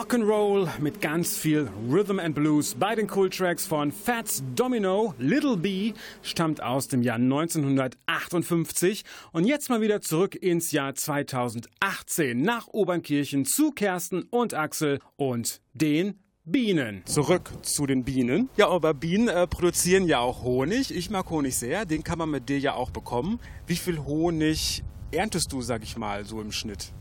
Rock'n'Roll 0.09 0.71
mit 0.81 1.03
ganz 1.03 1.37
viel 1.37 1.68
Rhythm 1.90 2.18
and 2.18 2.35
Blues 2.35 2.75
bei 2.75 2.94
den 2.94 3.11
Cool 3.14 3.29
Tracks 3.29 3.66
von 3.66 3.92
Fats 3.92 4.42
Domino. 4.55 5.12
Little 5.18 5.59
B 5.59 5.92
stammt 6.23 6.62
aus 6.62 6.88
dem 6.88 7.03
Jahr 7.03 7.16
1958 7.16 9.05
und 9.33 9.44
jetzt 9.44 9.68
mal 9.68 9.83
wieder 9.83 10.01
zurück 10.01 10.35
ins 10.35 10.73
Jahr 10.73 10.94
2018 10.94 12.40
nach 12.40 12.68
Obernkirchen 12.68 13.44
zu 13.44 13.71
Kersten 13.71 14.23
und 14.31 14.55
Axel 14.55 15.01
und 15.16 15.61
den 15.75 16.18
Bienen. 16.42 17.03
Zurück 17.05 17.51
zu 17.61 17.85
den 17.85 18.05
Bienen. 18.05 18.49
Ja, 18.57 18.71
aber 18.71 18.94
Bienen 18.94 19.29
äh, 19.29 19.47
produzieren 19.47 20.07
ja 20.07 20.21
auch 20.21 20.42
Honig. 20.42 20.90
Ich 20.90 21.11
mag 21.11 21.29
Honig 21.29 21.55
sehr. 21.55 21.85
Den 21.85 22.03
kann 22.03 22.16
man 22.16 22.31
mit 22.31 22.49
dir 22.49 22.59
ja 22.59 22.73
auch 22.73 22.88
bekommen. 22.90 23.40
Wie 23.66 23.77
viel 23.77 23.99
Honig 23.99 24.83
erntest 25.11 25.53
du, 25.53 25.61
sag 25.61 25.83
ich 25.83 25.99
mal, 25.99 26.25
so 26.25 26.40
im 26.40 26.51
Schnitt? 26.51 26.94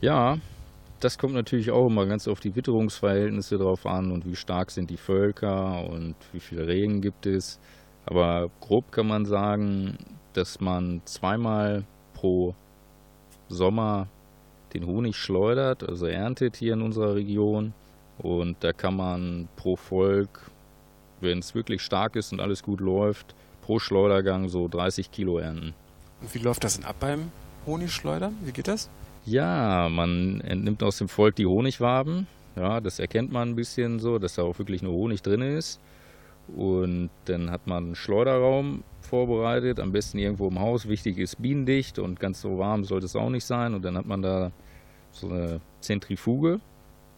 Ja, 0.00 0.38
das 1.00 1.18
kommt 1.18 1.34
natürlich 1.34 1.70
auch 1.70 1.86
immer 1.86 2.06
ganz 2.06 2.28
auf 2.28 2.40
die 2.40 2.54
Witterungsverhältnisse 2.54 3.58
drauf 3.58 3.86
an 3.86 4.10
und 4.10 4.26
wie 4.26 4.36
stark 4.36 4.70
sind 4.70 4.90
die 4.90 4.96
Völker 4.96 5.88
und 5.88 6.14
wie 6.32 6.40
viel 6.40 6.60
Regen 6.60 7.00
gibt 7.00 7.26
es. 7.26 7.58
Aber 8.06 8.50
grob 8.60 8.92
kann 8.92 9.08
man 9.08 9.26
sagen, 9.26 9.98
dass 10.32 10.60
man 10.60 11.02
zweimal 11.04 11.84
pro 12.14 12.54
Sommer 13.48 14.08
den 14.74 14.86
Honig 14.86 15.16
schleudert, 15.16 15.88
also 15.88 16.06
erntet 16.06 16.56
hier 16.56 16.74
in 16.74 16.82
unserer 16.82 17.14
Region. 17.14 17.72
Und 18.18 18.56
da 18.60 18.72
kann 18.72 18.96
man 18.96 19.48
pro 19.56 19.76
Volk, 19.76 20.50
wenn 21.20 21.38
es 21.38 21.54
wirklich 21.54 21.82
stark 21.82 22.16
ist 22.16 22.32
und 22.32 22.40
alles 22.40 22.62
gut 22.62 22.80
läuft, 22.80 23.34
pro 23.62 23.78
Schleudergang 23.78 24.48
so 24.48 24.68
30 24.68 25.10
Kilo 25.10 25.38
ernten. 25.38 25.74
Und 26.20 26.34
wie 26.34 26.38
läuft 26.38 26.64
das 26.64 26.76
denn 26.76 26.84
ab 26.84 26.96
beim 27.00 27.30
Honigschleudern? 27.66 28.36
Wie 28.42 28.52
geht 28.52 28.68
das? 28.68 28.88
Ja, 29.26 29.88
man 29.90 30.40
entnimmt 30.42 30.84
aus 30.84 30.98
dem 30.98 31.08
Volk 31.08 31.34
die 31.34 31.46
Honigwaben. 31.46 32.28
Ja, 32.54 32.80
das 32.80 33.00
erkennt 33.00 33.32
man 33.32 33.50
ein 33.50 33.56
bisschen 33.56 33.98
so, 33.98 34.20
dass 34.20 34.36
da 34.36 34.42
auch 34.42 34.56
wirklich 34.60 34.82
nur 34.82 34.92
Honig 34.92 35.20
drin 35.20 35.42
ist. 35.42 35.80
Und 36.56 37.10
dann 37.24 37.50
hat 37.50 37.66
man 37.66 37.86
einen 37.86 37.94
Schleuderraum 37.96 38.84
vorbereitet, 39.00 39.80
am 39.80 39.90
besten 39.90 40.18
irgendwo 40.18 40.46
im 40.46 40.60
Haus. 40.60 40.86
Wichtig 40.86 41.18
ist 41.18 41.42
bienendicht 41.42 41.98
und 41.98 42.20
ganz 42.20 42.40
so 42.40 42.56
warm 42.58 42.84
sollte 42.84 43.06
es 43.06 43.16
auch 43.16 43.28
nicht 43.28 43.44
sein. 43.44 43.74
Und 43.74 43.84
dann 43.84 43.96
hat 43.96 44.06
man 44.06 44.22
da 44.22 44.52
so 45.10 45.28
eine 45.28 45.60
Zentrifuge. 45.80 46.60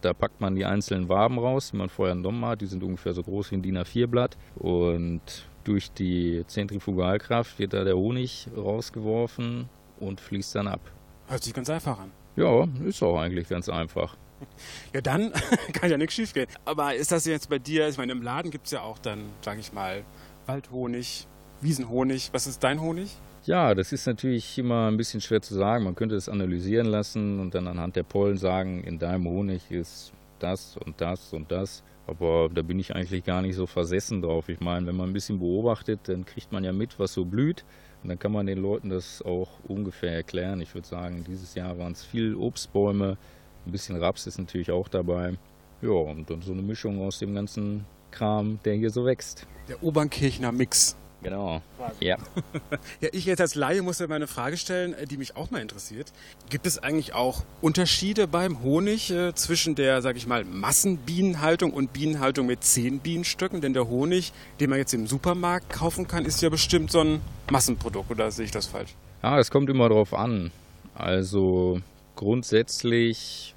Da 0.01 0.13
packt 0.13 0.41
man 0.41 0.55
die 0.55 0.65
einzelnen 0.65 1.09
Waben 1.09 1.37
raus, 1.37 1.69
die 1.71 1.77
man 1.77 1.89
vorher 1.89 2.13
entnommen 2.13 2.43
hat. 2.43 2.61
Die 2.61 2.65
sind 2.65 2.81
ungefähr 2.81 3.13
so 3.13 3.21
groß 3.21 3.51
wie 3.51 3.57
ein 3.57 3.61
DIN 3.61 3.77
A4-Blatt. 3.77 4.35
Und 4.55 5.21
durch 5.63 5.91
die 5.91 6.43
Zentrifugalkraft 6.47 7.59
wird 7.59 7.73
da 7.73 7.83
der 7.83 7.97
Honig 7.97 8.47
rausgeworfen 8.57 9.69
und 9.99 10.19
fließt 10.19 10.55
dann 10.55 10.67
ab. 10.67 10.81
Hört 11.29 11.43
sich 11.43 11.53
ganz 11.53 11.69
einfach 11.69 11.99
an. 11.99 12.11
Ja, 12.35 12.67
ist 12.85 13.03
auch 13.03 13.19
eigentlich 13.19 13.47
ganz 13.47 13.69
einfach. 13.69 14.17
Ja, 14.93 15.01
dann 15.01 15.33
kann 15.73 15.91
ja 15.91 15.97
nichts 15.97 16.15
schief 16.15 16.33
gehen. 16.33 16.47
Aber 16.63 16.95
ist 16.95 17.11
das 17.11 17.25
jetzt 17.25 17.49
bei 17.49 17.59
dir, 17.59 17.89
ich 17.89 17.97
meine, 17.97 18.13
im 18.13 18.21
Laden 18.21 18.51
gibt 18.51 18.67
es 18.67 18.71
ja 18.71 18.81
auch 18.81 18.97
dann, 18.97 19.25
sage 19.41 19.59
ich 19.59 19.73
mal, 19.73 20.03
Waldhonig, 20.45 21.27
Wiesenhonig. 21.59 22.29
Was 22.31 22.47
ist 22.47 22.63
dein 22.63 22.79
Honig? 22.79 23.17
Ja, 23.43 23.75
das 23.75 23.91
ist 23.91 24.07
natürlich 24.07 24.57
immer 24.57 24.87
ein 24.89 24.95
bisschen 24.95 25.19
schwer 25.19 25.41
zu 25.41 25.55
sagen. 25.55 25.83
Man 25.83 25.95
könnte 25.95 26.15
es 26.15 26.29
analysieren 26.29 26.87
lassen 26.87 27.41
und 27.41 27.53
dann 27.53 27.67
anhand 27.67 27.97
der 27.97 28.03
Pollen 28.03 28.37
sagen, 28.37 28.81
in 28.85 28.97
deinem 28.97 29.27
Honig 29.27 29.69
ist 29.71 30.13
das 30.39 30.77
und 30.77 31.01
das 31.01 31.33
und 31.33 31.51
das. 31.51 31.83
Aber 32.09 32.49
da 32.49 32.63
bin 32.63 32.79
ich 32.79 32.95
eigentlich 32.95 33.23
gar 33.23 33.41
nicht 33.41 33.55
so 33.55 33.67
versessen 33.67 34.21
drauf. 34.21 34.49
Ich 34.49 34.59
meine, 34.59 34.87
wenn 34.87 34.95
man 34.95 35.09
ein 35.09 35.13
bisschen 35.13 35.39
beobachtet, 35.39 36.01
dann 36.05 36.25
kriegt 36.25 36.51
man 36.51 36.63
ja 36.63 36.73
mit, 36.73 36.99
was 36.99 37.13
so 37.13 37.23
blüht. 37.23 37.65
Und 38.01 38.09
dann 38.09 38.17
kann 38.17 38.31
man 38.31 38.47
den 38.47 38.57
Leuten 38.57 38.89
das 38.89 39.21
auch 39.21 39.49
ungefähr 39.67 40.13
erklären. 40.13 40.61
Ich 40.61 40.73
würde 40.73 40.87
sagen, 40.87 41.23
dieses 41.27 41.53
Jahr 41.53 41.77
waren 41.77 41.91
es 41.91 42.03
viel 42.03 42.35
Obstbäume, 42.35 43.17
ein 43.65 43.71
bisschen 43.71 43.97
Raps 43.97 44.25
ist 44.25 44.39
natürlich 44.39 44.71
auch 44.71 44.87
dabei. 44.87 45.33
Ja, 45.81 45.91
und 45.91 46.29
dann 46.29 46.41
so 46.41 46.53
eine 46.53 46.61
Mischung 46.61 47.01
aus 47.01 47.19
dem 47.19 47.35
ganzen 47.35 47.85
Kram, 48.11 48.59
der 48.65 48.73
hier 48.73 48.89
so 48.89 49.05
wächst. 49.05 49.45
Der 49.67 49.83
Obernkirchner 49.83 50.51
Mix. 50.51 50.97
Genau. 51.21 51.61
Ja. 51.99 52.17
ja, 53.01 53.09
ich 53.11 53.25
jetzt 53.25 53.41
als 53.41 53.55
Laie 53.55 53.81
muss 53.81 53.99
ja 53.99 54.07
mal 54.07 54.15
eine 54.15 54.27
Frage 54.27 54.57
stellen, 54.57 54.93
äh, 54.93 55.05
die 55.05 55.17
mich 55.17 55.35
auch 55.35 55.51
mal 55.51 55.61
interessiert. 55.61 56.11
Gibt 56.49 56.65
es 56.65 56.79
eigentlich 56.79 57.13
auch 57.13 57.43
Unterschiede 57.61 58.27
beim 58.27 58.63
Honig 58.63 59.11
äh, 59.11 59.33
zwischen 59.33 59.75
der, 59.75 60.01
sag 60.01 60.15
ich 60.15 60.27
mal, 60.27 60.45
Massenbienenhaltung 60.45 61.73
und 61.73 61.91
Bienenhaltung 61.91 62.47
mit 62.47 62.63
zehn 62.63 62.99
Bienenstöcken? 62.99 63.59
Denn 63.59 63.73
der 63.73 63.87
Honig, 63.89 64.31
den 64.59 64.69
man 64.69 64.79
jetzt 64.79 64.93
im 64.93 65.07
Supermarkt 65.07 65.69
kaufen 65.69 66.07
kann, 66.07 66.25
ist 66.25 66.41
ja 66.41 66.49
bestimmt 66.49 66.91
so 66.91 67.01
ein 67.01 67.21
Massenprodukt, 67.51 68.11
oder 68.11 68.31
sehe 68.31 68.45
ich 68.45 68.51
das 68.51 68.67
falsch? 68.67 68.95
Ja, 69.21 69.37
es 69.39 69.51
kommt 69.51 69.69
immer 69.69 69.89
drauf 69.89 70.13
an. 70.13 70.51
Also 70.95 71.79
grundsätzlich 72.15 73.55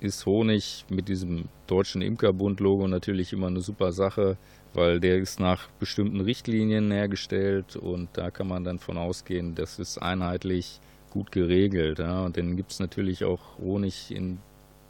ist 0.00 0.26
Honig 0.26 0.84
mit 0.88 1.08
diesem 1.08 1.48
deutschen 1.66 2.02
Imkerbund-Logo 2.02 2.88
natürlich 2.88 3.32
immer 3.32 3.48
eine 3.48 3.60
super 3.60 3.92
Sache 3.92 4.36
weil 4.74 5.00
der 5.00 5.18
ist 5.18 5.40
nach 5.40 5.68
bestimmten 5.78 6.20
Richtlinien 6.20 6.90
hergestellt 6.90 7.76
und 7.76 8.08
da 8.12 8.30
kann 8.30 8.48
man 8.48 8.64
dann 8.64 8.78
von 8.78 8.98
ausgehen, 8.98 9.54
das 9.54 9.78
ist 9.78 9.98
einheitlich 9.98 10.80
gut 11.10 11.32
geregelt. 11.32 11.98
Ja. 11.98 12.24
Und 12.24 12.36
dann 12.36 12.56
gibt 12.56 12.72
es 12.72 12.78
natürlich 12.78 13.24
auch 13.24 13.58
Honig 13.58 14.10
in 14.14 14.38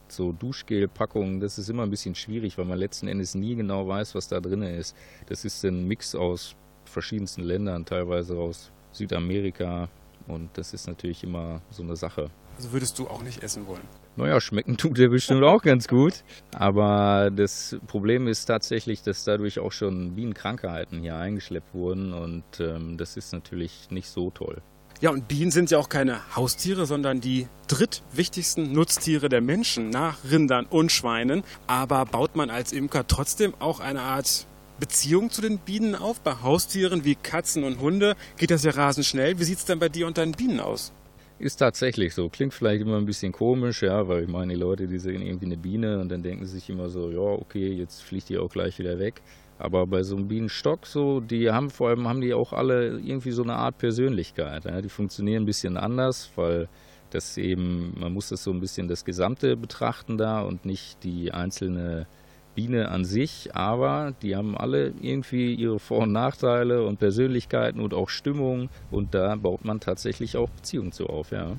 so 0.07 0.31
Duschgelpackungen. 0.31 1.39
Das 1.39 1.57
ist 1.57 1.69
immer 1.69 1.83
ein 1.83 1.89
bisschen 1.89 2.15
schwierig, 2.15 2.57
weil 2.57 2.65
man 2.65 2.77
letzten 2.77 3.07
Endes 3.07 3.33
nie 3.33 3.55
genau 3.55 3.87
weiß, 3.87 4.13
was 4.13 4.27
da 4.27 4.39
drin 4.39 4.61
ist. 4.61 4.95
Das 5.27 5.45
ist 5.45 5.63
ein 5.63 5.87
Mix 5.87 6.15
aus 6.15 6.55
verschiedensten 6.85 7.43
Ländern, 7.43 7.85
teilweise 7.85 8.37
aus 8.37 8.71
Südamerika 8.91 9.89
und 10.27 10.49
das 10.53 10.73
ist 10.73 10.87
natürlich 10.87 11.23
immer 11.23 11.61
so 11.69 11.83
eine 11.83 11.95
Sache. 11.95 12.29
Also 12.61 12.73
würdest 12.73 12.99
du 12.99 13.07
auch 13.07 13.23
nicht 13.23 13.41
essen 13.41 13.65
wollen? 13.65 13.81
Naja, 14.17 14.39
schmecken 14.39 14.77
tut 14.77 14.99
der 14.99 15.09
bestimmt 15.09 15.43
auch 15.43 15.63
ganz 15.63 15.87
gut. 15.87 16.23
Aber 16.53 17.31
das 17.35 17.75
Problem 17.87 18.27
ist 18.27 18.45
tatsächlich, 18.45 19.01
dass 19.01 19.23
dadurch 19.23 19.57
auch 19.57 19.71
schon 19.71 20.13
Bienenkrankheiten 20.13 20.99
hier 20.99 21.15
eingeschleppt 21.15 21.73
wurden 21.73 22.13
und 22.13 22.43
ähm, 22.59 22.99
das 22.99 23.17
ist 23.17 23.33
natürlich 23.33 23.89
nicht 23.89 24.09
so 24.09 24.29
toll. 24.29 24.61
Ja, 24.99 25.09
und 25.09 25.27
Bienen 25.27 25.49
sind 25.49 25.71
ja 25.71 25.79
auch 25.79 25.89
keine 25.89 26.35
Haustiere, 26.35 26.85
sondern 26.85 27.19
die 27.19 27.47
drittwichtigsten 27.67 28.71
Nutztiere 28.73 29.27
der 29.27 29.41
Menschen 29.41 29.89
nach 29.89 30.19
Rindern 30.29 30.67
und 30.67 30.91
Schweinen. 30.91 31.41
Aber 31.65 32.05
baut 32.05 32.35
man 32.35 32.51
als 32.51 32.73
Imker 32.73 33.07
trotzdem 33.07 33.55
auch 33.57 33.79
eine 33.79 34.01
Art 34.01 34.45
Beziehung 34.79 35.31
zu 35.31 35.41
den 35.41 35.57
Bienen 35.57 35.95
auf? 35.95 36.21
Bei 36.21 36.43
Haustieren 36.43 37.05
wie 37.05 37.15
Katzen 37.15 37.63
und 37.63 37.79
Hunde 37.79 38.15
geht 38.37 38.51
das 38.51 38.63
ja 38.63 38.69
rasend 38.69 39.07
schnell. 39.07 39.39
Wie 39.39 39.45
sieht 39.45 39.57
es 39.57 39.65
denn 39.65 39.79
bei 39.79 39.89
dir 39.89 40.05
und 40.05 40.19
deinen 40.19 40.33
Bienen 40.33 40.59
aus? 40.59 40.93
Ist 41.41 41.55
tatsächlich 41.55 42.13
so. 42.13 42.29
Klingt 42.29 42.53
vielleicht 42.53 42.83
immer 42.83 42.97
ein 42.97 43.05
bisschen 43.05 43.31
komisch, 43.31 43.81
ja, 43.81 44.07
weil 44.07 44.25
ich 44.25 44.29
meine, 44.29 44.53
die 44.53 44.59
Leute, 44.59 44.87
die 44.87 44.99
sehen 44.99 45.23
irgendwie 45.23 45.47
eine 45.47 45.57
Biene 45.57 45.99
und 45.99 46.11
dann 46.11 46.21
denken 46.21 46.45
sie 46.45 46.53
sich 46.53 46.69
immer 46.69 46.87
so, 46.87 47.09
ja, 47.09 47.17
okay, 47.17 47.67
jetzt 47.73 48.03
fliegt 48.03 48.29
die 48.29 48.37
auch 48.37 48.49
gleich 48.49 48.77
wieder 48.77 48.99
weg. 48.99 49.23
Aber 49.57 49.87
bei 49.87 50.03
so 50.03 50.15
einem 50.15 50.27
Bienenstock, 50.27 50.85
so, 50.85 51.19
die 51.19 51.49
haben 51.49 51.71
vor 51.71 51.89
allem 51.89 52.07
haben 52.07 52.21
die 52.21 52.35
auch 52.35 52.53
alle 52.53 52.99
irgendwie 52.99 53.31
so 53.31 53.41
eine 53.41 53.55
Art 53.55 53.79
Persönlichkeit. 53.79 54.65
Ja. 54.65 54.81
Die 54.81 54.89
funktionieren 54.89 55.41
ein 55.41 55.47
bisschen 55.47 55.77
anders, 55.77 56.29
weil 56.35 56.69
das 57.09 57.39
eben, 57.39 57.99
man 57.99 58.13
muss 58.13 58.29
das 58.29 58.43
so 58.43 58.51
ein 58.51 58.59
bisschen 58.59 58.87
das 58.87 59.03
Gesamte 59.03 59.57
betrachten 59.57 60.19
da 60.19 60.41
und 60.43 60.65
nicht 60.65 61.03
die 61.03 61.31
einzelne 61.31 62.05
Biene 62.55 62.89
an 62.89 63.05
sich, 63.05 63.55
aber 63.55 64.13
die 64.21 64.35
haben 64.35 64.57
alle 64.57 64.93
irgendwie 65.01 65.53
ihre 65.53 65.79
Vor- 65.79 65.99
und 65.99 66.11
Nachteile 66.11 66.85
und 66.85 66.99
Persönlichkeiten 66.99 67.79
und 67.79 67.93
auch 67.93 68.09
Stimmung 68.09 68.69
und 68.91 69.13
da 69.13 69.35
baut 69.35 69.65
man 69.65 69.79
tatsächlich 69.79 70.37
auch 70.37 70.49
Beziehungen 70.49 70.91
zu 70.91 71.07
auf, 71.07 71.31
ja. 71.31 71.57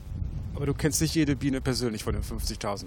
Aber 0.55 0.67
du 0.67 0.75
kennst 0.75 1.01
nicht 1.01 1.15
jede 1.15 1.35
Biene 1.35 1.61
persönlich 1.61 2.05
von 2.05 2.15
den 2.15 2.23
50.000? 2.23 2.85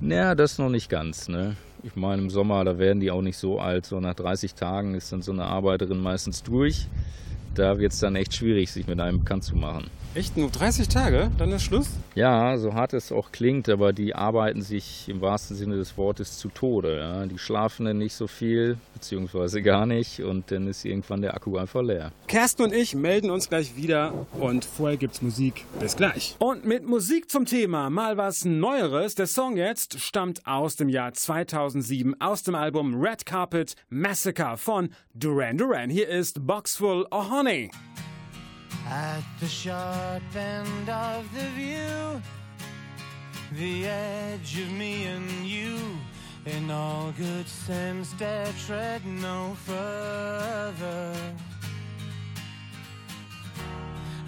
Naja, 0.00 0.34
das 0.34 0.58
noch 0.58 0.68
nicht 0.68 0.90
ganz, 0.90 1.28
ne. 1.28 1.56
Ich 1.82 1.94
meine, 1.94 2.20
im 2.20 2.30
Sommer, 2.30 2.64
da 2.64 2.78
werden 2.78 3.00
die 3.00 3.10
auch 3.10 3.22
nicht 3.22 3.36
so 3.36 3.60
alt. 3.60 3.86
So 3.86 4.00
nach 4.00 4.14
30 4.14 4.54
Tagen 4.54 4.94
ist 4.94 5.12
dann 5.12 5.22
so 5.22 5.30
eine 5.30 5.44
Arbeiterin 5.44 5.98
meistens 5.98 6.42
durch. 6.42 6.88
Da 7.54 7.78
wird 7.78 7.92
es 7.92 8.00
dann 8.00 8.16
echt 8.16 8.34
schwierig, 8.34 8.72
sich 8.72 8.86
mit 8.86 9.00
einem 9.00 9.20
bekannt 9.20 9.44
zu 9.44 9.56
machen. 9.56 9.88
Echt 10.16 10.38
nur 10.38 10.48
30 10.48 10.88
Tage? 10.88 11.30
Dann 11.36 11.52
ist 11.52 11.64
Schluss? 11.64 11.90
Ja, 12.14 12.56
so 12.56 12.72
hart 12.72 12.94
es 12.94 13.12
auch 13.12 13.32
klingt, 13.32 13.68
aber 13.68 13.92
die 13.92 14.14
arbeiten 14.14 14.62
sich 14.62 15.10
im 15.10 15.20
wahrsten 15.20 15.54
Sinne 15.54 15.76
des 15.76 15.98
Wortes 15.98 16.38
zu 16.38 16.48
Tode. 16.48 16.96
Ja. 16.96 17.26
Die 17.26 17.38
schlafen 17.38 17.84
dann 17.84 17.98
nicht 17.98 18.14
so 18.14 18.26
viel, 18.26 18.78
beziehungsweise 18.94 19.60
gar 19.60 19.84
nicht 19.84 20.22
und 20.22 20.50
dann 20.50 20.68
ist 20.68 20.86
irgendwann 20.86 21.20
der 21.20 21.34
Akku 21.34 21.58
einfach 21.58 21.82
leer. 21.82 22.12
Kersten 22.28 22.62
und 22.62 22.72
ich 22.72 22.94
melden 22.94 23.28
uns 23.28 23.50
gleich 23.50 23.76
wieder 23.76 24.14
und 24.40 24.64
vorher 24.64 24.96
gibt's 24.96 25.20
Musik. 25.20 25.66
Bis 25.80 25.96
gleich. 25.96 26.34
Und 26.38 26.64
mit 26.64 26.86
Musik 26.86 27.30
zum 27.30 27.44
Thema 27.44 27.90
mal 27.90 28.16
was 28.16 28.46
Neueres. 28.46 29.16
Der 29.16 29.26
Song 29.26 29.58
jetzt 29.58 30.00
stammt 30.00 30.46
aus 30.46 30.76
dem 30.76 30.88
Jahr 30.88 31.12
2007 31.12 32.18
aus 32.22 32.42
dem 32.42 32.54
Album 32.54 32.98
Red 32.98 33.26
Carpet 33.26 33.74
Massacre 33.90 34.56
von 34.56 34.88
Duran 35.12 35.58
Duran. 35.58 35.90
Hier 35.90 36.08
ist 36.08 36.46
Boxful 36.46 37.04
of 37.10 37.30
Honey. 37.30 37.70
At 38.88 39.24
the 39.40 39.48
sharp 39.48 40.22
end 40.36 40.88
of 40.88 41.34
the 41.34 41.48
view, 41.50 42.22
the 43.52 43.86
edge 43.86 44.60
of 44.60 44.70
me 44.70 45.04
and 45.04 45.28
you, 45.44 45.78
in 46.44 46.70
all 46.70 47.12
good 47.18 47.48
sense, 47.48 48.12
dare 48.12 48.52
tread 48.64 49.04
no 49.04 49.56
further. 49.64 51.12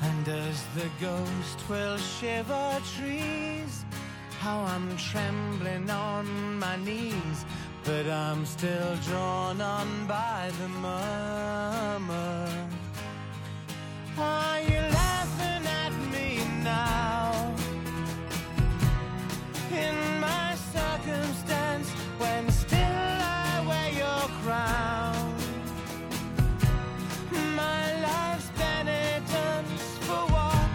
And 0.02 0.28
as 0.28 0.64
the 0.74 0.90
ghost 1.00 1.68
will 1.68 1.96
shiver 1.96 2.80
trees, 2.96 3.84
how 4.40 4.60
I'm 4.60 4.96
trembling 4.96 5.88
on 5.88 6.58
my 6.58 6.76
knees, 6.76 7.44
but 7.84 8.06
I'm 8.06 8.44
still 8.44 8.96
drawn 9.06 9.60
on 9.60 10.06
by 10.08 10.50
the 10.60 10.68
murmur. 10.68 12.68
Are 14.20 14.60
you 14.60 14.80
laughing 14.80 15.66
at 15.66 15.92
me 16.12 16.40
now? 16.64 17.54
In 19.70 20.20
my 20.20 20.56
circumstance, 20.74 21.88
when 22.18 22.50
still 22.50 22.78
I 22.80 23.64
wear 23.68 23.90
your 23.92 24.28
crown, 24.42 25.34
my 27.54 28.00
life's 28.02 28.50
penitence 28.56 29.98
for 30.00 30.24
what? 30.34 30.68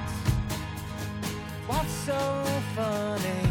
What's 1.67 1.91
so 1.91 2.45
funny? 2.75 3.42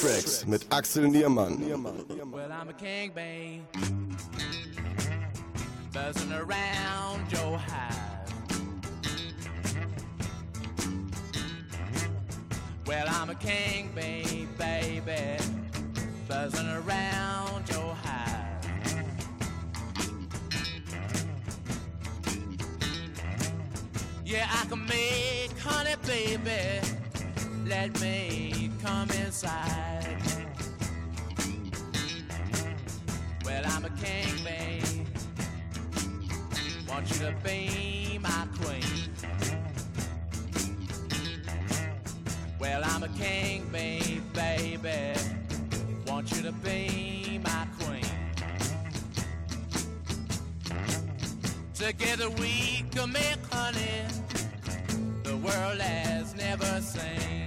Tracks 0.00 0.44
mit 0.46 0.66
Axel 0.70 1.08
Niermann. 1.08 1.58
Well, 2.30 2.52
I'm 2.52 2.68
a 2.68 2.72
gangbang, 2.74 3.62
buzzing 5.90 6.32
around 6.32 7.32
your 7.32 7.56
house. 7.56 8.30
Well, 12.86 13.06
I'm 13.08 13.30
a 13.30 13.34
gangbang, 13.34 14.46
baby, 14.58 15.42
buzzing 16.28 16.68
around 16.68 17.66
your 17.70 17.94
house. 17.94 18.66
Yeah, 24.26 24.46
I 24.50 24.66
can 24.66 24.84
make 24.86 25.58
honey, 25.58 25.96
baby, 26.06 26.80
let 27.64 27.98
me 28.00 28.65
come 28.86 29.10
inside. 29.10 30.16
Well, 33.44 33.62
I'm 33.66 33.84
a 33.84 33.90
king, 33.90 34.32
babe. 34.44 35.06
Want 36.88 37.10
you 37.10 37.18
to 37.26 37.34
be 37.42 38.20
my 38.22 38.46
queen. 38.58 39.10
Well, 42.60 42.82
I'm 42.84 43.02
a 43.02 43.08
king, 43.08 43.68
babe, 43.72 44.22
baby. 44.32 45.20
Want 46.06 46.30
you 46.36 46.42
to 46.42 46.52
be 46.52 47.40
my 47.42 47.66
queen. 47.80 48.12
Together 51.74 52.30
we 52.30 52.84
can 52.92 53.10
make 53.12 53.44
honey 53.52 54.04
the 55.24 55.36
world 55.38 55.80
has 55.80 56.36
never 56.36 56.80
seen. 56.80 57.45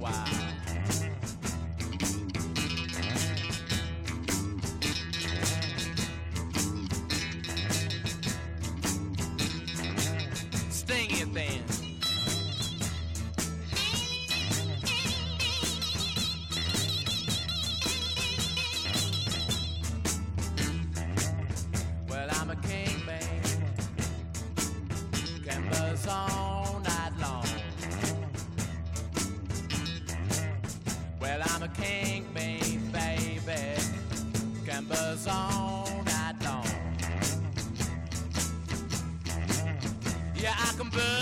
Wow. 0.00 0.39
I 40.62 40.72
can 40.76 40.90
burn. 40.90 41.19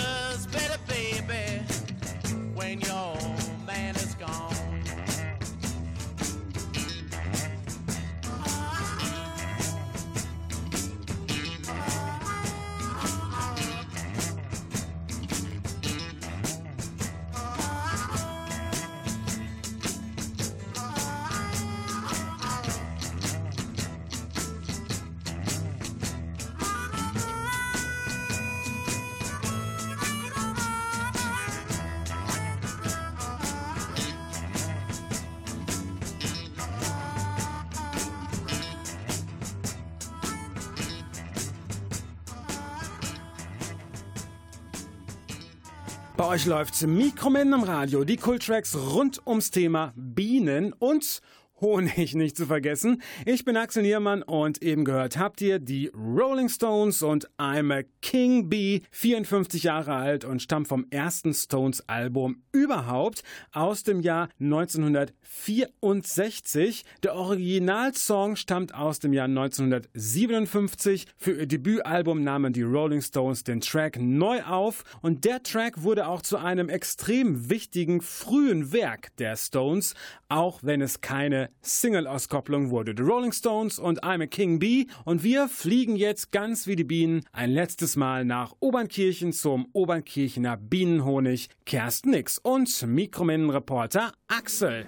Bei 46.19 46.27
euch 46.27 46.45
läuft 46.45 46.85
Mikromen 46.85 47.53
im 47.53 47.63
Radio, 47.63 48.03
die 48.03 48.17
Kulttracks 48.17 48.75
rund 48.75 49.25
ums 49.25 49.51
Thema 49.51 49.93
Bienen 49.95 50.73
und 50.73 51.21
Honig 51.61 52.13
nicht 52.13 52.35
zu 52.35 52.45
vergessen. 52.45 53.01
Ich 53.25 53.45
bin 53.45 53.55
Axel 53.55 53.83
Niermann 53.83 54.23
und 54.23 54.61
eben 54.61 54.83
gehört 54.83 55.17
habt 55.17 55.39
ihr 55.39 55.59
die 55.59 55.89
Rolling 56.19 56.49
Stones 56.49 57.01
und 57.01 57.29
I'm 57.37 57.73
a 57.73 57.83
King 58.01 58.49
Bee, 58.49 58.81
54 58.91 59.63
Jahre 59.63 59.93
alt 59.93 60.25
und 60.25 60.41
stammt 60.41 60.67
vom 60.67 60.85
ersten 60.89 61.33
Stones 61.33 61.87
Album 61.87 62.43
überhaupt 62.51 63.23
aus 63.53 63.83
dem 63.83 64.01
Jahr 64.01 64.27
1964. 64.41 66.83
Der 67.03 67.15
Originalsong 67.15 68.35
stammt 68.35 68.75
aus 68.75 68.99
dem 68.99 69.13
Jahr 69.13 69.27
1957. 69.27 71.07
Für 71.15 71.39
ihr 71.39 71.47
Debütalbum 71.47 72.21
nahmen 72.21 72.51
die 72.51 72.63
Rolling 72.63 73.01
Stones 73.01 73.45
den 73.45 73.61
Track 73.61 73.97
neu 73.97 74.43
auf 74.43 74.83
und 75.01 75.23
der 75.23 75.41
Track 75.41 75.83
wurde 75.83 76.05
auch 76.05 76.21
zu 76.21 76.35
einem 76.35 76.67
extrem 76.67 77.49
wichtigen 77.49 78.01
frühen 78.01 78.73
Werk 78.73 79.15
der 79.19 79.37
Stones, 79.37 79.93
auch 80.27 80.59
wenn 80.63 80.81
es 80.81 80.99
keine 80.99 81.49
Single-Auskopplung 81.61 82.71
wurde. 82.71 82.93
The 82.97 83.03
Rolling 83.03 83.31
Stones 83.31 83.79
und 83.79 84.03
I'm 84.03 84.21
a 84.21 84.27
King 84.27 84.59
Bee. 84.59 84.87
Und 85.05 85.23
wir 85.23 85.47
fliegen 85.47 85.95
jetzt 85.95 86.08
ganz 86.31 86.65
wie 86.65 86.75
die 86.75 86.83
Bienen 86.83 87.21
ein 87.31 87.51
letztes 87.51 87.95
Mal 87.95 88.25
nach 88.25 88.55
Obernkirchen 88.59 89.31
zum 89.31 89.67
Obernkirchener 89.73 90.57
Bienenhonig 90.57 91.49
Kersten 91.67 92.09
Nix 92.09 92.39
und 92.39 92.81
Mikromen-Reporter 92.81 94.11
Axel. 94.27 94.87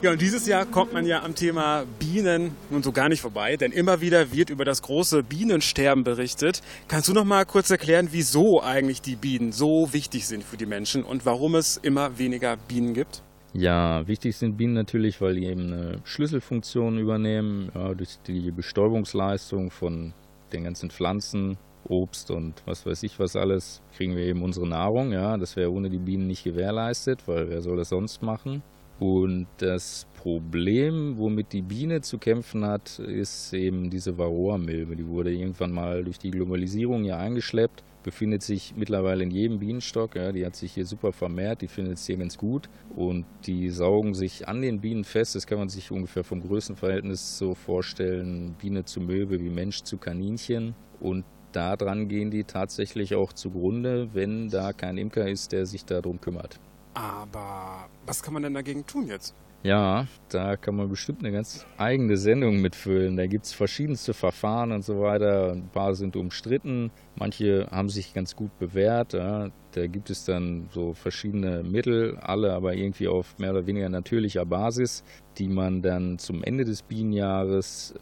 Ja, 0.00 0.12
und 0.12 0.20
dieses 0.20 0.46
Jahr 0.46 0.66
kommt 0.66 0.92
man 0.92 1.06
ja 1.06 1.24
am 1.24 1.34
Thema 1.34 1.84
Bienen 1.98 2.52
nun 2.70 2.84
so 2.84 2.92
gar 2.92 3.08
nicht 3.08 3.20
vorbei, 3.20 3.56
denn 3.56 3.72
immer 3.72 4.00
wieder 4.00 4.32
wird 4.32 4.48
über 4.48 4.64
das 4.64 4.82
große 4.82 5.24
Bienensterben 5.24 6.04
berichtet. 6.04 6.62
Kannst 6.86 7.08
du 7.08 7.14
noch 7.14 7.24
mal 7.24 7.44
kurz 7.44 7.68
erklären, 7.70 8.10
wieso 8.12 8.62
eigentlich 8.62 9.02
die 9.02 9.16
Bienen 9.16 9.50
so 9.50 9.92
wichtig 9.92 10.28
sind 10.28 10.44
für 10.44 10.56
die 10.56 10.66
Menschen 10.66 11.02
und 11.02 11.26
warum 11.26 11.56
es 11.56 11.78
immer 11.78 12.16
weniger 12.16 12.56
Bienen 12.56 12.94
gibt? 12.94 13.24
Ja, 13.52 14.06
wichtig 14.06 14.36
sind 14.36 14.56
Bienen 14.56 14.74
natürlich, 14.74 15.20
weil 15.20 15.34
die 15.34 15.46
eben 15.46 15.72
eine 15.72 16.00
Schlüsselfunktion 16.04 16.98
übernehmen, 16.98 17.72
ja, 17.74 17.92
durch 17.94 18.18
die 18.24 18.52
Bestäubungsleistung 18.52 19.72
von 19.72 20.14
den 20.52 20.64
ganzen 20.64 20.90
Pflanzen, 20.90 21.56
Obst 21.88 22.30
und 22.30 22.62
was 22.66 22.84
weiß 22.84 23.02
ich 23.04 23.18
was 23.18 23.36
alles, 23.36 23.82
kriegen 23.96 24.14
wir 24.14 24.24
eben 24.24 24.42
unsere 24.42 24.68
Nahrung. 24.68 25.12
Ja, 25.12 25.36
das 25.36 25.56
wäre 25.56 25.72
ohne 25.72 25.88
die 25.90 25.98
Bienen 25.98 26.26
nicht 26.26 26.44
gewährleistet, 26.44 27.26
weil 27.26 27.48
wer 27.48 27.62
soll 27.62 27.76
das 27.76 27.88
sonst 27.88 28.22
machen? 28.22 28.62
Und 28.98 29.46
das 29.56 30.06
Problem, 30.14 31.16
womit 31.16 31.54
die 31.54 31.62
Biene 31.62 32.02
zu 32.02 32.18
kämpfen 32.18 32.66
hat, 32.66 32.98
ist 32.98 33.54
eben 33.54 33.88
diese 33.88 34.18
Varroa-Milbe. 34.18 34.94
Die 34.94 35.06
wurde 35.06 35.32
irgendwann 35.32 35.72
mal 35.72 36.04
durch 36.04 36.18
die 36.18 36.30
Globalisierung 36.30 37.04
hier 37.04 37.16
eingeschleppt, 37.16 37.82
befindet 38.02 38.42
sich 38.42 38.74
mittlerweile 38.76 39.22
in 39.24 39.30
jedem 39.30 39.58
Bienenstock. 39.58 40.16
Ja, 40.16 40.32
die 40.32 40.44
hat 40.44 40.56
sich 40.56 40.72
hier 40.72 40.86
super 40.86 41.12
vermehrt, 41.12 41.62
die 41.62 41.68
findet 41.68 41.94
es 41.94 42.06
hier 42.06 42.16
ganz 42.16 42.38
gut. 42.38 42.68
Und 42.96 43.26
die 43.46 43.70
saugen 43.70 44.14
sich 44.14 44.48
an 44.48 44.62
den 44.62 44.80
Bienen 44.80 45.04
fest. 45.04 45.34
Das 45.34 45.46
kann 45.46 45.58
man 45.58 45.68
sich 45.68 45.90
ungefähr 45.90 46.24
vom 46.24 46.40
Größenverhältnis 46.40 47.38
so 47.38 47.54
vorstellen: 47.54 48.54
Biene 48.58 48.84
zu 48.84 49.00
Milbe 49.00 49.40
wie 49.40 49.50
Mensch 49.50 49.82
zu 49.82 49.98
Kaninchen. 49.98 50.74
Und 51.00 51.24
daran 51.52 52.08
gehen 52.08 52.30
die 52.30 52.44
tatsächlich 52.44 53.14
auch 53.14 53.32
zugrunde, 53.32 54.14
wenn 54.14 54.48
da 54.48 54.72
kein 54.72 54.98
Imker 54.98 55.28
ist, 55.28 55.52
der 55.52 55.66
sich 55.66 55.84
darum 55.84 56.20
kümmert. 56.20 56.60
Aber 56.94 57.88
was 58.06 58.22
kann 58.22 58.34
man 58.34 58.42
denn 58.42 58.54
dagegen 58.54 58.86
tun 58.86 59.06
jetzt? 59.06 59.34
Ja, 59.62 60.06
da 60.30 60.56
kann 60.56 60.76
man 60.76 60.88
bestimmt 60.88 61.20
eine 61.20 61.32
ganz 61.32 61.66
eigene 61.76 62.16
Sendung 62.16 62.62
mitfüllen. 62.62 63.18
Da 63.18 63.26
gibt 63.26 63.44
es 63.44 63.52
verschiedenste 63.52 64.14
Verfahren 64.14 64.72
und 64.72 64.82
so 64.82 65.02
weiter. 65.02 65.52
Ein 65.52 65.68
paar 65.68 65.94
sind 65.94 66.16
umstritten, 66.16 66.90
manche 67.14 67.68
haben 67.70 67.90
sich 67.90 68.14
ganz 68.14 68.34
gut 68.34 68.58
bewährt. 68.58 69.12
Ja. 69.12 69.50
Da 69.72 69.86
gibt 69.86 70.08
es 70.08 70.24
dann 70.24 70.68
so 70.72 70.94
verschiedene 70.94 71.62
Mittel, 71.62 72.16
alle 72.22 72.54
aber 72.54 72.74
irgendwie 72.74 73.06
auf 73.06 73.38
mehr 73.38 73.50
oder 73.50 73.66
weniger 73.66 73.90
natürlicher 73.90 74.46
Basis, 74.46 75.04
die 75.36 75.48
man 75.48 75.82
dann 75.82 76.18
zum 76.18 76.42
Ende 76.42 76.64
des 76.64 76.82
Bienenjahres 76.82 77.94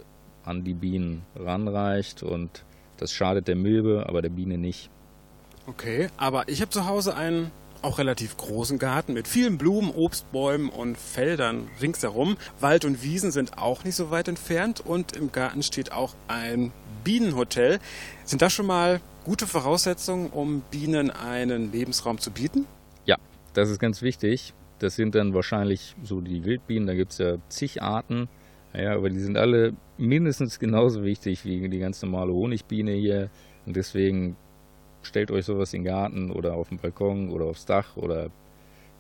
an 0.44 0.62
die 0.62 0.74
Bienen 0.74 1.22
ranreicht. 1.34 2.22
Und 2.22 2.64
das 2.98 3.12
schadet 3.12 3.48
der 3.48 3.56
Milbe, 3.56 4.06
aber 4.08 4.22
der 4.22 4.30
Biene 4.30 4.58
nicht. 4.58 4.90
Okay, 5.66 6.08
aber 6.16 6.48
ich 6.48 6.60
habe 6.60 6.70
zu 6.70 6.86
Hause 6.86 7.16
einen 7.16 7.50
auch 7.82 7.98
relativ 7.98 8.36
großen 8.36 8.78
Garten 8.78 9.12
mit 9.12 9.28
vielen 9.28 9.58
Blumen, 9.58 9.90
Obstbäumen 9.90 10.68
und 10.68 10.96
Feldern 10.96 11.68
ringsherum. 11.80 12.36
Wald 12.60 12.84
und 12.84 13.02
Wiesen 13.02 13.30
sind 13.30 13.58
auch 13.58 13.84
nicht 13.84 13.94
so 13.94 14.10
weit 14.10 14.28
entfernt 14.28 14.80
und 14.84 15.16
im 15.16 15.32
Garten 15.32 15.62
steht 15.62 15.92
auch 15.92 16.14
ein 16.26 16.72
Bienenhotel. 17.04 17.78
Sind 18.24 18.42
das 18.42 18.52
schon 18.52 18.66
mal 18.66 19.00
gute 19.24 19.46
Voraussetzungen, 19.46 20.30
um 20.30 20.62
Bienen 20.70 21.10
einen 21.10 21.72
Lebensraum 21.72 22.18
zu 22.18 22.30
bieten? 22.30 22.66
Ja, 23.04 23.16
das 23.54 23.70
ist 23.70 23.78
ganz 23.78 24.02
wichtig. 24.02 24.54
Das 24.78 24.96
sind 24.96 25.14
dann 25.14 25.34
wahrscheinlich 25.34 25.96
so 26.02 26.20
die 26.20 26.44
Wildbienen, 26.44 26.86
da 26.86 26.94
gibt 26.94 27.12
es 27.12 27.18
ja 27.18 27.36
zig 27.48 27.82
Arten. 27.82 28.28
Ja, 28.74 28.94
aber 28.94 29.10
die 29.10 29.18
sind 29.18 29.36
alle 29.36 29.74
mindestens 29.96 30.58
genauso 30.58 31.02
wichtig 31.02 31.44
wie 31.44 31.68
die 31.68 31.78
ganz 31.78 32.02
normale 32.02 32.32
Honigbiene 32.32 32.92
hier. 32.92 33.30
Und 33.66 33.76
deswegen 33.76 34.36
stellt 35.02 35.30
euch 35.30 35.44
sowas 35.44 35.72
in 35.74 35.82
den 35.82 35.92
Garten 35.92 36.30
oder 36.30 36.54
auf 36.54 36.68
den 36.68 36.78
Balkon 36.78 37.30
oder 37.30 37.46
aufs 37.46 37.64
Dach 37.64 37.96
oder 37.96 38.30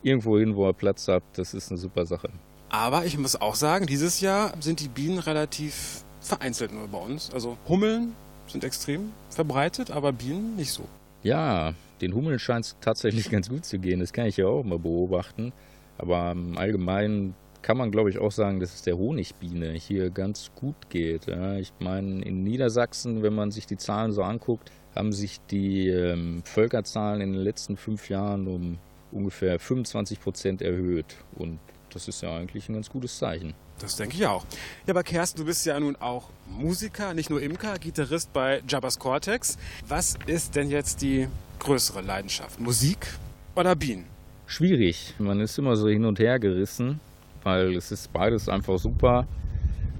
irgendwo 0.02 0.38
hin, 0.38 0.56
wo 0.56 0.66
ihr 0.66 0.72
Platz 0.72 1.08
habt. 1.08 1.38
Das 1.38 1.54
ist 1.54 1.70
eine 1.70 1.78
super 1.78 2.06
Sache. 2.06 2.30
Aber 2.70 3.04
ich 3.04 3.16
muss 3.16 3.40
auch 3.40 3.54
sagen, 3.54 3.86
dieses 3.86 4.20
Jahr 4.20 4.52
sind 4.60 4.80
die 4.80 4.88
Bienen 4.88 5.18
relativ 5.18 6.04
vereinzelt 6.20 6.72
nur 6.72 6.88
bei 6.88 6.98
uns. 6.98 7.30
Also 7.32 7.56
Hummeln 7.68 8.14
sind 8.46 8.64
extrem 8.64 9.12
verbreitet, 9.30 9.90
aber 9.90 10.12
Bienen 10.12 10.56
nicht 10.56 10.72
so. 10.72 10.84
Ja, 11.22 11.74
den 12.00 12.14
Hummeln 12.14 12.38
scheint 12.38 12.66
es 12.66 12.76
tatsächlich 12.80 13.30
ganz 13.30 13.48
gut 13.48 13.64
zu 13.64 13.78
gehen. 13.78 14.00
Das 14.00 14.12
kann 14.12 14.26
ich 14.26 14.36
ja 14.36 14.46
auch 14.46 14.64
mal 14.64 14.78
beobachten. 14.78 15.52
Aber 15.96 16.32
im 16.32 16.56
Allgemeinen 16.56 17.34
kann 17.62 17.76
man, 17.76 17.90
glaube 17.90 18.10
ich, 18.10 18.18
auch 18.18 18.30
sagen, 18.30 18.60
dass 18.60 18.74
es 18.74 18.82
der 18.82 18.96
Honigbiene 18.98 19.72
hier 19.72 20.10
ganz 20.10 20.50
gut 20.54 20.90
geht. 20.90 21.26
Ich 21.58 21.72
meine, 21.80 22.22
in 22.22 22.44
Niedersachsen, 22.44 23.22
wenn 23.22 23.34
man 23.34 23.50
sich 23.50 23.66
die 23.66 23.76
Zahlen 23.76 24.12
so 24.12 24.22
anguckt, 24.22 24.70
haben 24.94 25.12
sich 25.12 25.40
die 25.50 25.88
ähm, 25.88 26.42
Völkerzahlen 26.44 27.20
in 27.20 27.32
den 27.32 27.42
letzten 27.42 27.76
fünf 27.76 28.08
Jahren 28.08 28.46
um 28.46 28.78
ungefähr 29.12 29.58
25 29.58 30.20
Prozent 30.20 30.62
erhöht. 30.62 31.16
Und 31.34 31.58
das 31.92 32.08
ist 32.08 32.22
ja 32.22 32.36
eigentlich 32.36 32.68
ein 32.68 32.74
ganz 32.74 32.90
gutes 32.90 33.18
Zeichen. 33.18 33.54
Das 33.78 33.96
denke 33.96 34.16
ich 34.16 34.26
auch. 34.26 34.44
Ja, 34.86 34.92
aber 34.92 35.02
Kersten, 35.02 35.38
du 35.38 35.44
bist 35.44 35.64
ja 35.64 35.78
nun 35.78 35.96
auch 35.96 36.30
Musiker, 36.46 37.14
nicht 37.14 37.30
nur 37.30 37.40
Imker, 37.40 37.78
Gitarrist 37.78 38.32
bei 38.32 38.60
Jabba's 38.66 38.98
Cortex. 38.98 39.56
Was 39.86 40.18
ist 40.26 40.56
denn 40.56 40.68
jetzt 40.68 41.00
die 41.00 41.28
größere 41.60 42.00
Leidenschaft? 42.00 42.58
Musik 42.58 43.06
oder 43.54 43.76
Bienen? 43.76 44.06
Schwierig. 44.46 45.14
Man 45.18 45.40
ist 45.40 45.58
immer 45.58 45.76
so 45.76 45.88
hin 45.88 46.04
und 46.04 46.18
her 46.18 46.38
gerissen, 46.38 47.00
weil 47.44 47.76
es 47.76 47.92
ist 47.92 48.12
beides 48.12 48.48
einfach 48.48 48.78
super. 48.78 49.26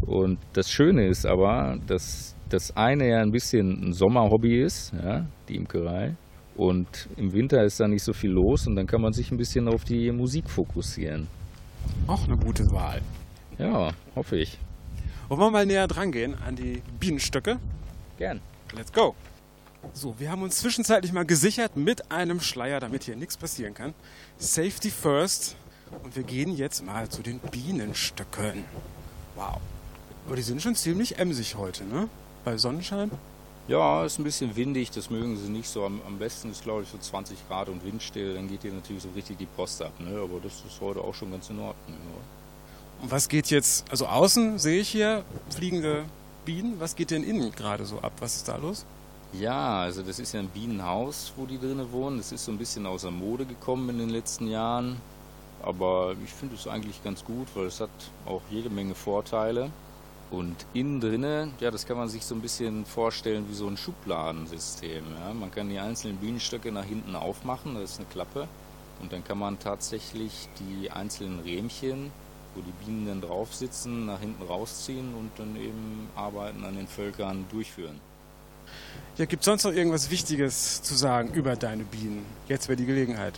Und 0.02 0.38
das 0.54 0.70
Schöne 0.70 1.06
ist 1.06 1.26
aber, 1.26 1.78
dass 1.86 2.34
das 2.48 2.76
eine 2.76 3.08
ja 3.08 3.20
ein 3.20 3.30
bisschen 3.30 3.88
ein 3.88 3.92
Sommerhobby 3.92 4.62
ist, 4.62 4.92
ja, 4.92 5.26
die 5.48 5.56
Imkerei. 5.56 6.14
Und 6.56 7.08
im 7.16 7.32
Winter 7.32 7.62
ist 7.62 7.78
da 7.78 7.86
nicht 7.86 8.02
so 8.02 8.12
viel 8.12 8.30
los 8.30 8.66
und 8.66 8.74
dann 8.74 8.86
kann 8.86 9.00
man 9.00 9.12
sich 9.12 9.30
ein 9.30 9.36
bisschen 9.36 9.68
auf 9.68 9.84
die 9.84 10.10
Musik 10.10 10.50
fokussieren. 10.50 11.28
Auch 12.06 12.24
eine 12.24 12.36
gute 12.36 12.64
Wahl. 12.72 13.00
Ja, 13.58 13.92
hoffe 14.16 14.38
ich. 14.38 14.58
Wollen 15.28 15.40
wir 15.40 15.50
mal 15.50 15.66
näher 15.66 15.86
dran 15.86 16.10
gehen 16.10 16.34
an 16.46 16.56
die 16.56 16.82
Bienenstöcke? 16.98 17.58
Gern. 18.16 18.40
Let's 18.74 18.92
go. 18.92 19.14
So, 19.92 20.18
wir 20.18 20.30
haben 20.30 20.42
uns 20.42 20.58
zwischenzeitlich 20.58 21.12
mal 21.12 21.24
gesichert 21.24 21.76
mit 21.76 22.10
einem 22.10 22.40
Schleier, 22.40 22.80
damit 22.80 23.04
hier 23.04 23.14
nichts 23.16 23.36
passieren 23.36 23.74
kann. 23.74 23.94
Safety 24.38 24.90
first. 24.90 25.56
Und 26.02 26.16
wir 26.16 26.22
gehen 26.22 26.54
jetzt 26.54 26.84
mal 26.84 27.08
zu 27.08 27.22
den 27.22 27.38
Bienenstöcken. 27.38 28.64
Wow. 29.36 29.58
Aber 30.26 30.36
die 30.36 30.42
sind 30.42 30.60
schon 30.60 30.74
ziemlich 30.74 31.18
emsig 31.18 31.56
heute, 31.56 31.84
ne? 31.84 32.08
Bei 32.44 32.56
Sonnenschein? 32.56 33.10
Ja, 33.68 34.04
ist 34.04 34.18
ein 34.18 34.24
bisschen 34.24 34.56
windig, 34.56 34.90
das 34.90 35.10
mögen 35.10 35.36
sie 35.36 35.50
nicht 35.50 35.68
so. 35.68 35.84
Am, 35.84 36.00
am 36.06 36.18
besten 36.18 36.50
ist, 36.50 36.62
glaube 36.62 36.84
ich, 36.84 36.88
so 36.88 36.96
20 36.96 37.48
Grad 37.48 37.68
und 37.68 37.84
windstill, 37.84 38.34
dann 38.34 38.48
geht 38.48 38.62
hier 38.62 38.72
natürlich 38.72 39.02
so 39.02 39.10
richtig 39.14 39.36
die 39.36 39.46
Post 39.46 39.82
ab. 39.82 39.92
Ne? 39.98 40.18
Aber 40.18 40.40
das 40.42 40.54
ist 40.66 40.80
heute 40.80 41.00
auch 41.00 41.14
schon 41.14 41.30
ganz 41.30 41.50
in 41.50 41.58
Ordnung. 41.58 41.74
Ja. 41.88 43.02
Und 43.02 43.10
was 43.10 43.28
geht 43.28 43.50
jetzt, 43.50 43.90
also 43.90 44.06
außen 44.06 44.58
sehe 44.58 44.80
ich 44.80 44.88
hier 44.88 45.22
fliegende 45.50 46.04
Bienen, 46.46 46.80
was 46.80 46.96
geht 46.96 47.10
denn 47.10 47.22
innen 47.22 47.52
gerade 47.52 47.84
so 47.84 47.98
ab? 48.00 48.12
Was 48.20 48.36
ist 48.36 48.48
da 48.48 48.56
los? 48.56 48.86
Ja, 49.34 49.80
also 49.80 50.02
das 50.02 50.18
ist 50.18 50.32
ja 50.32 50.40
ein 50.40 50.48
Bienenhaus, 50.48 51.34
wo 51.36 51.44
die 51.44 51.58
drinnen 51.58 51.92
wohnen. 51.92 52.16
Das 52.16 52.32
ist 52.32 52.46
so 52.46 52.52
ein 52.52 52.56
bisschen 52.56 52.86
außer 52.86 53.10
Mode 53.10 53.44
gekommen 53.44 53.90
in 53.90 53.98
den 53.98 54.08
letzten 54.08 54.48
Jahren. 54.48 54.96
Aber 55.62 56.14
ich 56.24 56.32
finde 56.32 56.54
es 56.54 56.66
eigentlich 56.66 57.04
ganz 57.04 57.22
gut, 57.22 57.48
weil 57.54 57.66
es 57.66 57.80
hat 57.80 57.90
auch 58.24 58.40
jede 58.50 58.70
Menge 58.70 58.94
Vorteile. 58.94 59.70
Und 60.30 60.56
innen 60.74 61.00
drinne, 61.00 61.50
ja, 61.58 61.70
das 61.70 61.86
kann 61.86 61.96
man 61.96 62.08
sich 62.08 62.24
so 62.24 62.34
ein 62.34 62.42
bisschen 62.42 62.84
vorstellen 62.84 63.46
wie 63.48 63.54
so 63.54 63.66
ein 63.66 63.78
Schubladensystem. 63.78 65.04
Ja. 65.18 65.32
Man 65.32 65.50
kann 65.50 65.70
die 65.70 65.78
einzelnen 65.78 66.18
Bienenstöcke 66.18 66.70
nach 66.70 66.84
hinten 66.84 67.16
aufmachen, 67.16 67.74
das 67.74 67.92
ist 67.92 67.98
eine 68.00 68.08
Klappe. 68.08 68.48
Und 69.00 69.12
dann 69.12 69.24
kann 69.24 69.38
man 69.38 69.58
tatsächlich 69.58 70.48
die 70.58 70.90
einzelnen 70.90 71.40
Rähmchen, 71.40 72.10
wo 72.54 72.60
die 72.60 72.84
Bienen 72.84 73.06
dann 73.06 73.20
drauf 73.20 73.54
sitzen, 73.54 74.06
nach 74.06 74.20
hinten 74.20 74.42
rausziehen 74.42 75.14
und 75.14 75.30
dann 75.36 75.56
eben 75.56 76.08
Arbeiten 76.14 76.64
an 76.64 76.76
den 76.76 76.88
Völkern 76.88 77.46
durchführen. 77.50 78.00
Ja, 79.16 79.24
gibt 79.24 79.42
es 79.42 79.46
sonst 79.46 79.64
noch 79.64 79.72
irgendwas 79.72 80.10
Wichtiges 80.10 80.82
zu 80.82 80.94
sagen 80.94 81.32
über 81.32 81.56
deine 81.56 81.84
Bienen? 81.84 82.26
Jetzt 82.48 82.68
wäre 82.68 82.76
die 82.76 82.86
Gelegenheit. 82.86 83.34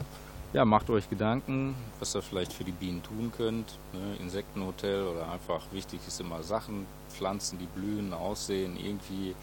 Ja, 0.53 0.64
macht 0.64 0.90
euch 0.90 1.09
Gedanken, 1.09 1.76
was 1.98 2.14
ihr 2.16 2.22
vielleicht 2.22 2.53
für 2.53 2.64
die 2.64 2.72
Bienen 2.72 3.03
tun 3.03 3.32
könnt. 3.36 3.78
Ne? 3.92 4.16
Insektenhotel 4.18 5.07
oder 5.07 5.30
einfach 5.30 5.62
wichtig 5.72 6.01
ist 6.07 6.20
immer 6.20 6.42
Sachen, 6.42 6.86
Pflanzen, 7.09 7.59
die 7.59 7.66
blühen, 7.66 8.12
aussehen, 8.12 8.76
irgendwie 8.76 9.34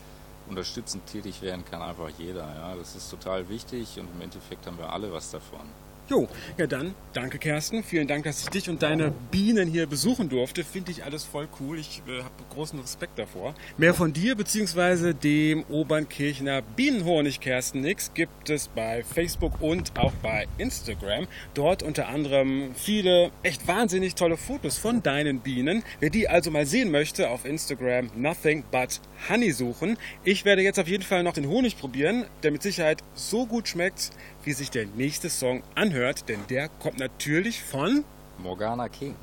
unterstützend 0.50 1.06
tätig 1.06 1.42
werden 1.42 1.64
kann 1.66 1.82
einfach 1.82 2.10
jeder. 2.18 2.48
Ja? 2.56 2.76
Das 2.76 2.96
ist 2.96 3.10
total 3.10 3.48
wichtig 3.50 3.98
und 4.00 4.08
im 4.16 4.22
Endeffekt 4.22 4.66
haben 4.68 4.78
wir 4.78 4.92
alle 4.92 5.12
was 5.12 5.32
davon. 5.32 5.68
Jo, 6.10 6.26
ja 6.58 6.68
dann, 6.68 6.96
danke 7.12 7.38
Kersten. 7.38 7.84
Vielen 7.84 8.08
Dank, 8.08 8.24
dass 8.24 8.42
ich 8.42 8.48
dich 8.48 8.70
und 8.70 8.82
deine 8.82 9.12
Bienen 9.30 9.68
hier 9.68 9.88
besuchen 9.88 10.30
durfte. 10.30 10.64
Finde 10.64 10.92
ich 10.92 11.04
alles 11.04 11.26
voll 11.26 11.50
cool. 11.60 11.78
Ich 11.78 12.02
äh, 12.08 12.24
habe 12.24 12.34
großen 12.50 12.80
Respekt 12.80 13.20
davor. 13.20 13.54
Mehr 13.78 13.94
von 13.94 14.14
dir 14.14 14.36
bzw. 14.36 15.14
dem 15.14 15.66
Obernkirchner 15.66 16.62
Bienenhonig 16.62 17.42
Kersten 17.42 17.82
Nix 17.82 18.14
gibt 18.14 18.50
es 18.50 18.70
bei 18.70 19.04
Facebook 19.04 19.62
und 19.62 20.00
auch 20.00 20.14
bei 20.24 20.48
Instagram. 20.58 21.28
Dort 21.54 21.84
unter 21.84 22.08
anderem 22.08 22.74
viele 22.74 23.32
echt 23.44 23.68
wahnsinnig 23.68 24.16
tolle 24.16 24.38
Fotos 24.38 24.78
von 24.78 25.04
deinen 25.04 25.42
Bienen. 25.42 25.84
Wer 26.00 26.10
die 26.10 26.30
also 26.30 26.52
mal 26.52 26.66
sehen 26.66 26.90
möchte, 26.90 27.30
auf 27.30 27.44
Instagram 27.44 28.12
Nothing 28.16 28.64
But 28.72 29.02
Honey 29.30 29.52
suchen. 29.52 29.98
Ich 30.24 30.46
werde 30.46 30.62
jetzt 30.62 30.80
auf 30.80 30.88
jeden 30.88 31.04
Fall 31.04 31.24
noch 31.24 31.34
den 31.34 31.50
Honig 31.50 31.78
probieren, 31.78 32.26
der 32.44 32.52
mit 32.52 32.64
Sicherheit 32.64 33.04
so 33.14 33.46
gut 33.46 33.68
schmeckt, 33.68 34.12
wie 34.48 34.54
sich 34.54 34.72
der 34.72 34.86
nächste 34.86 35.30
Song 35.30 35.62
anhört, 35.76 36.30
denn 36.30 36.40
der 36.50 36.70
kommt 36.70 37.00
natürlich 37.00 37.62
von 37.62 38.06
Morgana 38.38 38.88
King. 38.88 39.14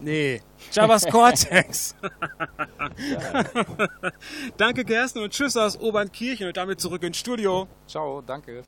Nee, 0.00 0.40
Javas 0.72 1.04
Cortex. 1.10 1.94
danke 4.56 4.86
Kersten 4.86 5.18
und 5.18 5.34
tschüss 5.34 5.54
aus 5.58 5.78
Obernkirchen 5.78 6.46
und 6.46 6.56
damit 6.56 6.80
zurück 6.80 7.02
ins 7.02 7.18
Studio. 7.18 7.68
Ciao, 7.86 8.22
danke. 8.22 8.62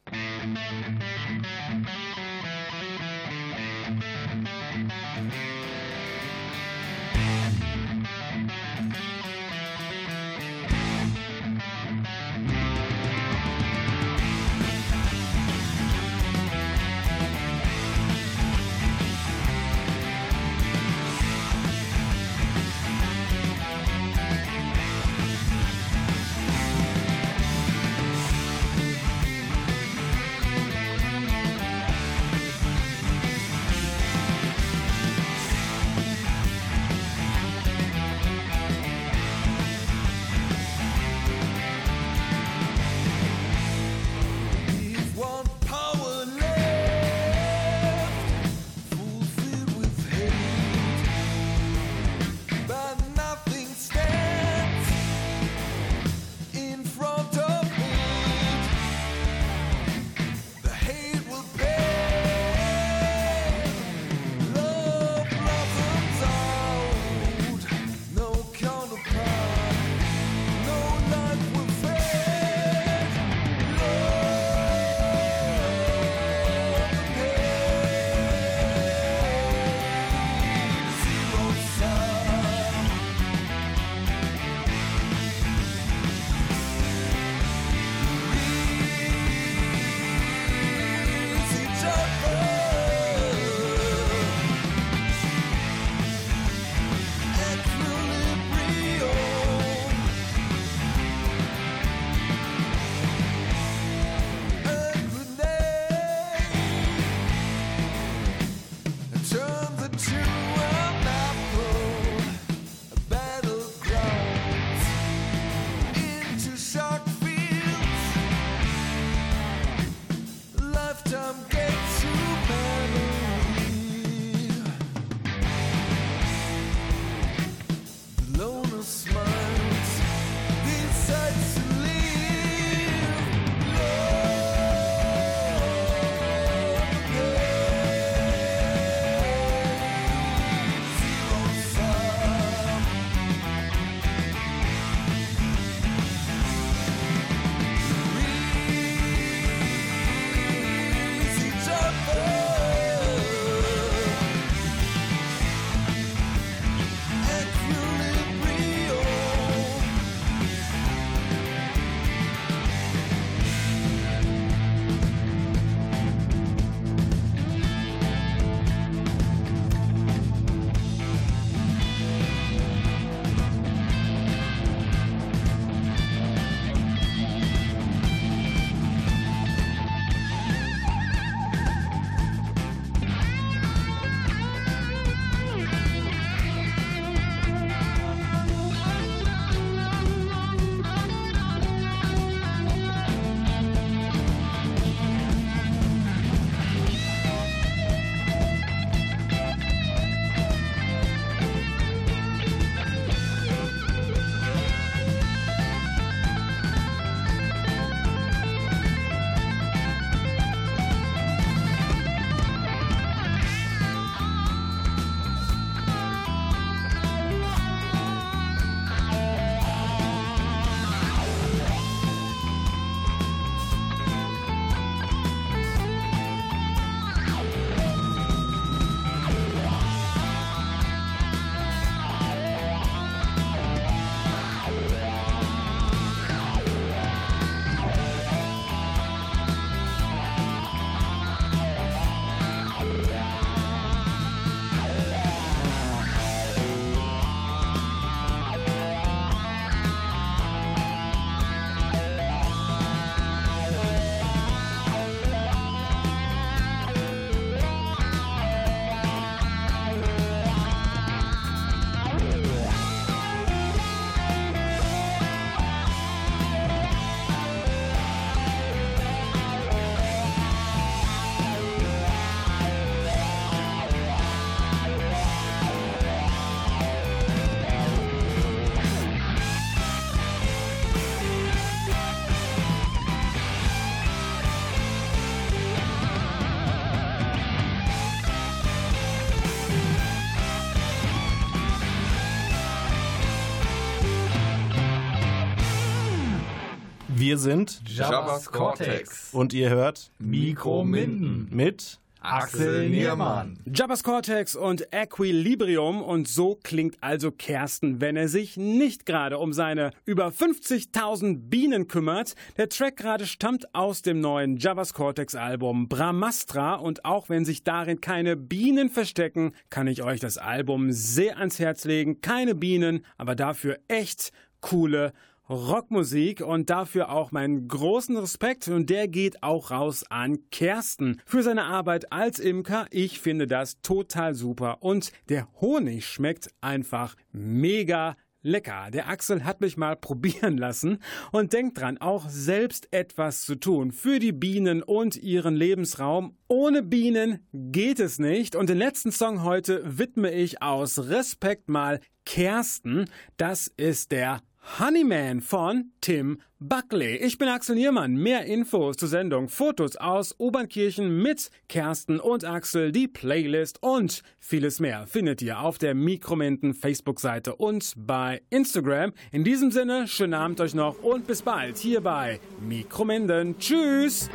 Wir 297.27 297.39
sind 297.39 297.83
Jabba's 297.89 298.53
Cortex. 298.53 299.35
und 299.35 299.53
ihr 299.53 299.69
hört 299.69 300.13
Mikrominden. 300.21 301.49
mit 301.51 301.99
Axel 302.21 302.89
Niermann. 302.89 303.59
Jabbas 303.67 304.05
Cortex 304.05 304.55
und 304.55 304.87
Equilibrium 304.93 306.03
und 306.03 306.29
so 306.29 306.57
klingt 306.63 306.99
also 307.01 307.33
Kersten, 307.33 308.01
wenn 308.01 308.15
er 308.15 308.29
sich 308.29 308.57
nicht 308.57 309.07
gerade 309.07 309.39
um 309.39 309.53
seine 309.53 309.91
über 310.05 310.29
50.000 310.29 311.49
Bienen 311.51 311.89
kümmert. 311.89 312.37
Der 312.59 312.69
Track 312.69 312.97
gerade 312.97 313.27
stammt 313.27 313.75
aus 313.75 314.03
dem 314.03 314.21
neuen 314.21 314.59
Jabbas 314.59 314.95
Cortex 314.95 315.35
Album 315.35 315.89
Brahmastra 315.89 316.77
und 316.77 317.05
auch 317.05 317.29
wenn 317.29 317.45
sich 317.45 317.65
darin 317.65 318.01
keine 318.01 318.37
Bienen 318.37 318.89
verstecken, 318.89 319.53
kann 319.69 319.89
ich 319.89 320.05
euch 320.05 320.21
das 320.21 320.39
Album 320.39 320.93
sehr 320.93 321.39
ans 321.39 321.59
Herz 321.59 321.87
legen. 321.87 322.21
Keine 322.21 322.55
Bienen, 322.55 323.05
aber 323.19 323.35
dafür 323.35 323.81
echt 323.89 324.31
coole 324.61 325.13
Rockmusik 325.49 326.41
und 326.41 326.71
dafür 326.71 327.11
auch 327.11 327.31
meinen 327.31 327.69
großen 327.69 328.17
Respekt 328.17 328.67
und 328.69 328.91
der 328.91 329.07
geht 329.07 329.43
auch 329.45 329.71
raus 329.71 330.05
an 330.09 330.39
Kersten 330.51 331.21
für 331.25 331.43
seine 331.43 331.65
Arbeit 331.65 332.13
als 332.13 332.39
Imker. 332.41 332.87
Ich 332.91 333.21
finde 333.21 333.47
das 333.47 333.81
total 333.81 334.35
super 334.35 334.79
und 334.81 335.13
der 335.29 335.47
Honig 335.61 336.07
schmeckt 336.07 336.49
einfach 336.61 337.15
mega 337.31 338.17
lecker. 338.43 338.91
Der 338.93 339.09
Axel 339.09 339.45
hat 339.45 339.61
mich 339.61 339.77
mal 339.77 339.97
probieren 340.01 340.57
lassen 340.57 340.99
und 341.33 341.53
denkt 341.53 341.81
dran, 341.81 341.99
auch 341.99 342.29
selbst 342.29 342.89
etwas 342.93 343.43
zu 343.43 343.57
tun 343.57 343.93
für 343.93 344.19
die 344.19 344.33
Bienen 344.33 344.83
und 344.83 345.17
ihren 345.17 345.55
Lebensraum. 345.55 346.37
Ohne 346.49 346.83
Bienen 346.83 347.47
geht 347.53 348.01
es 348.01 348.19
nicht 348.19 348.57
und 348.57 348.69
den 348.69 348.79
letzten 348.79 349.13
Song 349.13 349.43
heute 349.43 349.99
widme 349.99 350.33
ich 350.33 350.63
aus 350.63 351.09
Respekt 351.09 351.69
mal 351.69 352.01
Kersten. 352.25 353.05
Das 353.37 353.69
ist 353.77 354.11
der 354.11 354.41
Honeyman 354.79 355.41
von 355.41 355.93
Tim 356.01 356.41
Buckley. 356.59 357.17
Ich 357.17 357.39
bin 357.39 357.49
Axel 357.49 357.77
Niermann. 357.77 358.15
Mehr 358.15 358.45
Infos 358.47 358.97
zur 358.97 359.09
Sendung, 359.09 359.49
Fotos 359.49 359.97
aus 359.97 360.35
Obernkirchen 360.39 361.23
mit 361.23 361.51
Kersten 361.69 362.19
und 362.19 362.45
Axel, 362.45 362.93
die 362.93 363.09
Playlist 363.09 363.83
und 363.83 364.23
vieles 364.39 364.81
mehr 364.81 365.07
findet 365.07 365.41
ihr 365.41 365.61
auf 365.61 365.79
der 365.79 365.95
Mikromenten 365.95 366.75
Facebook-Seite 366.75 367.57
und 367.57 367.95
bei 367.97 368.43
Instagram. 368.51 369.13
In 369.33 369.45
diesem 369.45 369.71
Sinne, 369.71 370.09
schönen 370.09 370.35
Abend 370.35 370.61
euch 370.61 370.75
noch 370.75 371.03
und 371.03 371.27
bis 371.27 371.43
bald 371.43 371.79
hier 371.79 372.01
bei 372.01 372.41
Mikromenden. 372.61 373.59
Tschüss! 373.59 374.29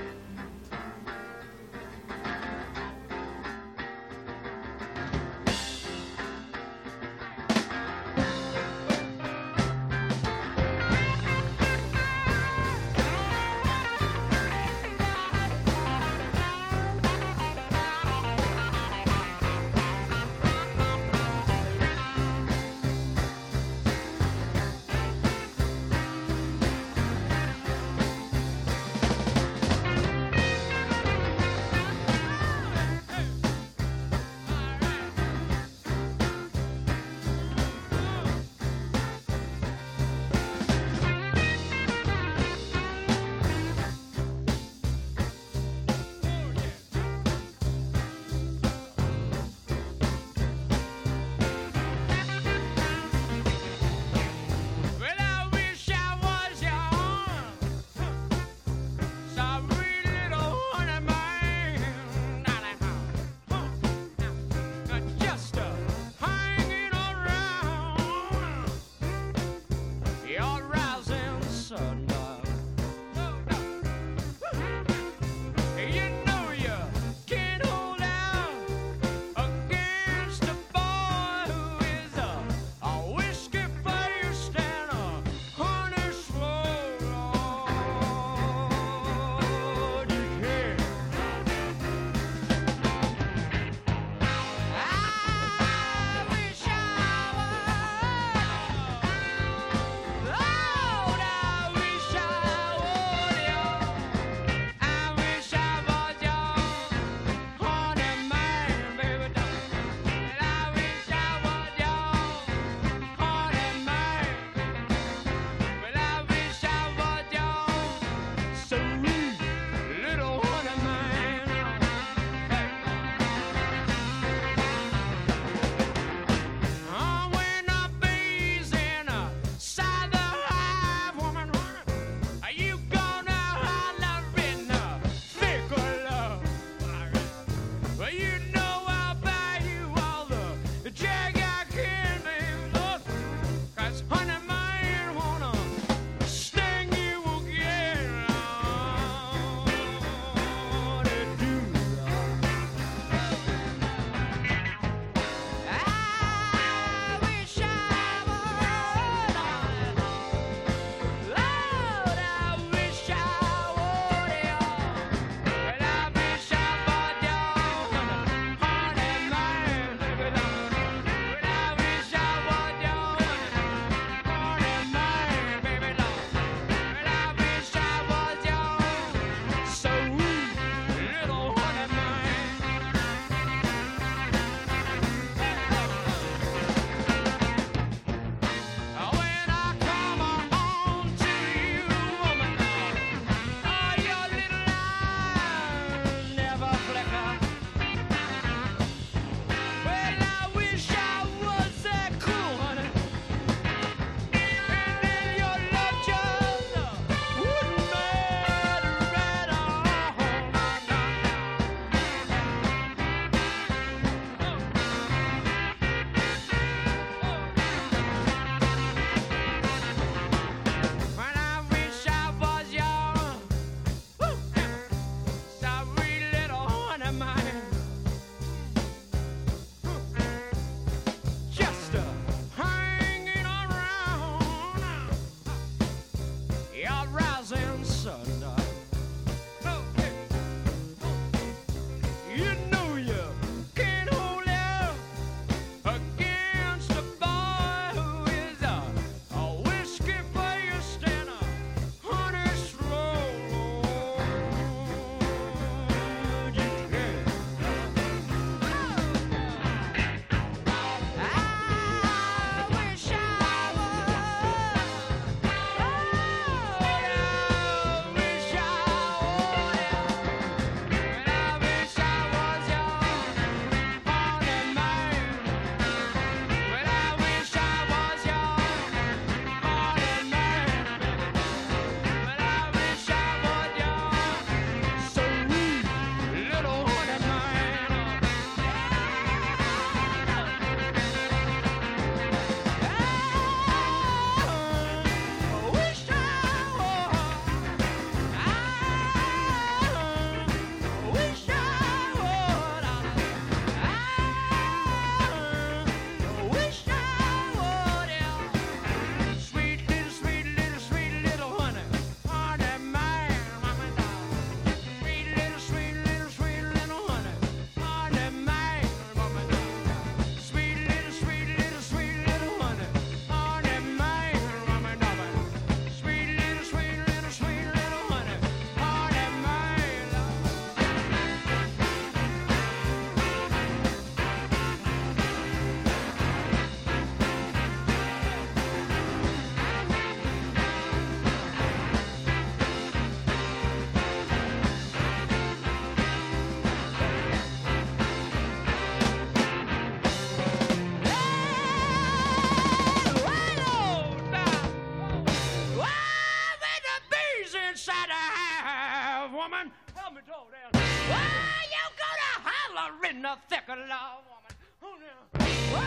inside 357.82 358.10
a 358.10 358.14
hive, 358.14 359.34
woman. 359.34 359.72
Help 359.96 360.14
me 360.14 360.22
talk 360.28 360.52
down. 360.52 360.70
Oh, 360.74 361.18
you 361.66 361.84
gonna 361.98 362.32
holler 362.46 363.10
in 363.10 363.24
the 363.24 363.36
thick 363.50 363.64
of 363.70 363.80
love, 363.90 364.22
woman. 364.30 364.54
Oh, 364.84 364.98
now. 365.02 365.22
Oh, 365.34 365.82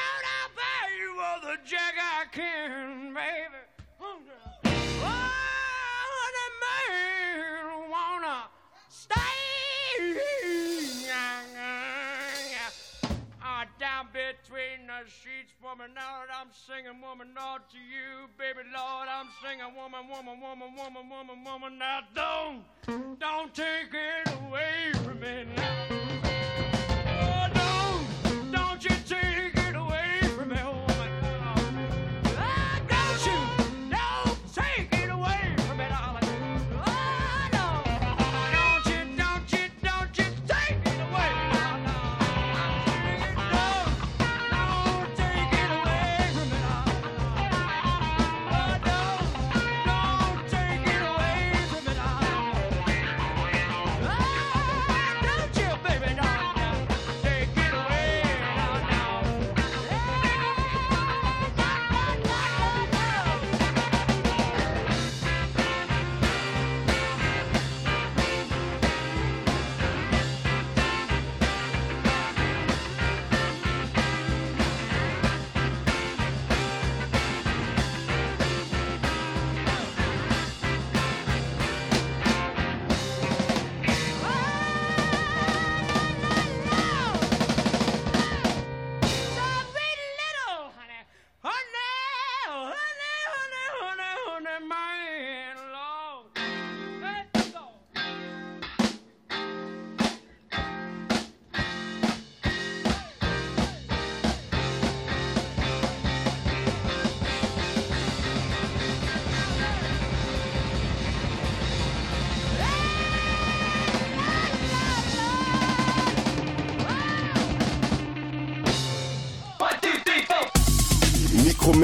Lord, 0.00 0.24
I'll 0.32 0.52
bet 0.56 0.88
you 0.98 1.20
all 1.20 1.40
the 1.42 1.58
jack 1.68 1.94
I 2.00 2.24
can, 2.32 3.12
baby. 3.12 3.73
Sheets, 15.02 15.52
woman, 15.62 15.90
now 15.94 16.22
that 16.22 16.32
I'm 16.40 16.48
singing, 16.52 17.00
woman, 17.02 17.28
Lord, 17.36 17.62
to 17.72 17.78
you, 17.78 18.28
baby, 18.38 18.66
Lord, 18.72 19.08
I'm 19.08 19.26
singing, 19.42 19.74
woman, 19.74 20.08
woman, 20.08 20.40
woman, 20.40 20.70
woman, 20.76 21.10
woman, 21.10 21.44
woman, 21.44 21.78
now 21.78 22.00
don't, 22.14 23.18
don't 23.18 23.54
take 23.54 23.90
it 23.92 24.28
away 24.46 24.92
from 25.02 25.20
me 25.20 25.46
now. 25.56 26.03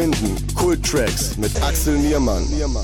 Mikrominden, 0.01 0.55
Kult 0.55 0.82
Tracks 0.82 1.36
mit 1.36 1.51
Axel 1.62 1.98
Niermann. 1.98 2.42
Mama, 2.59 2.82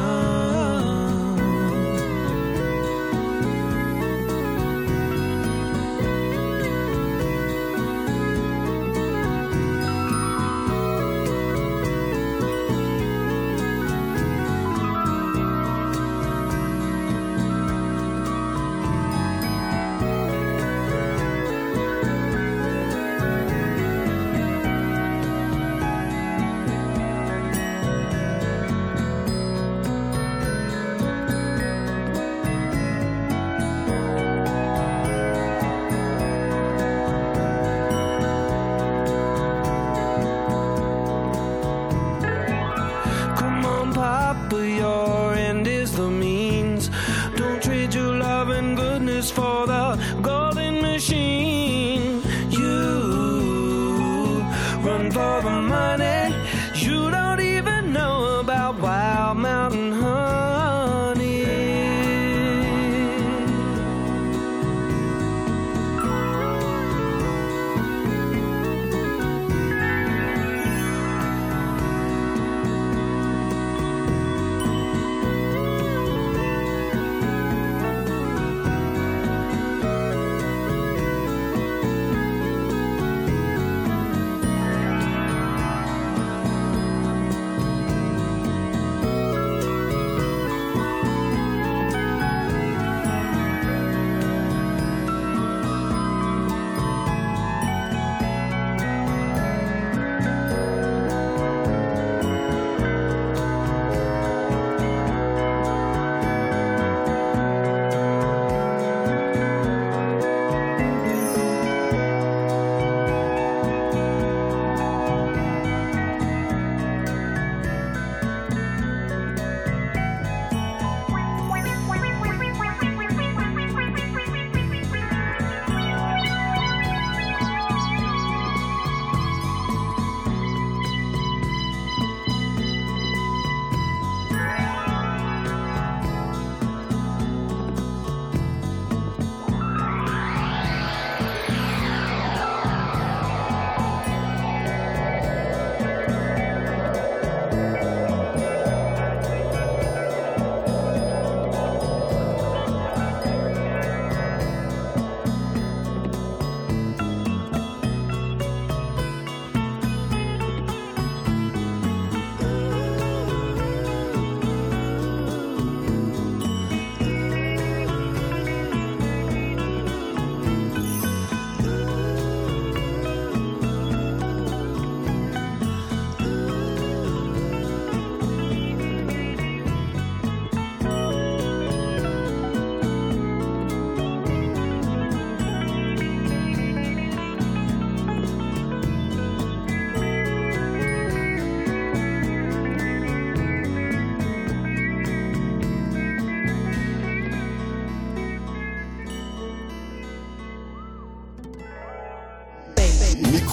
sun. 0.00 0.39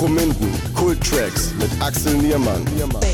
Mikrominden, 0.08 0.50
Kult 0.74 1.02
Tracks 1.02 1.52
mit 1.60 1.70
Axel 1.82 2.14
Niermann. 2.14 2.64
Niermann. 2.76 3.07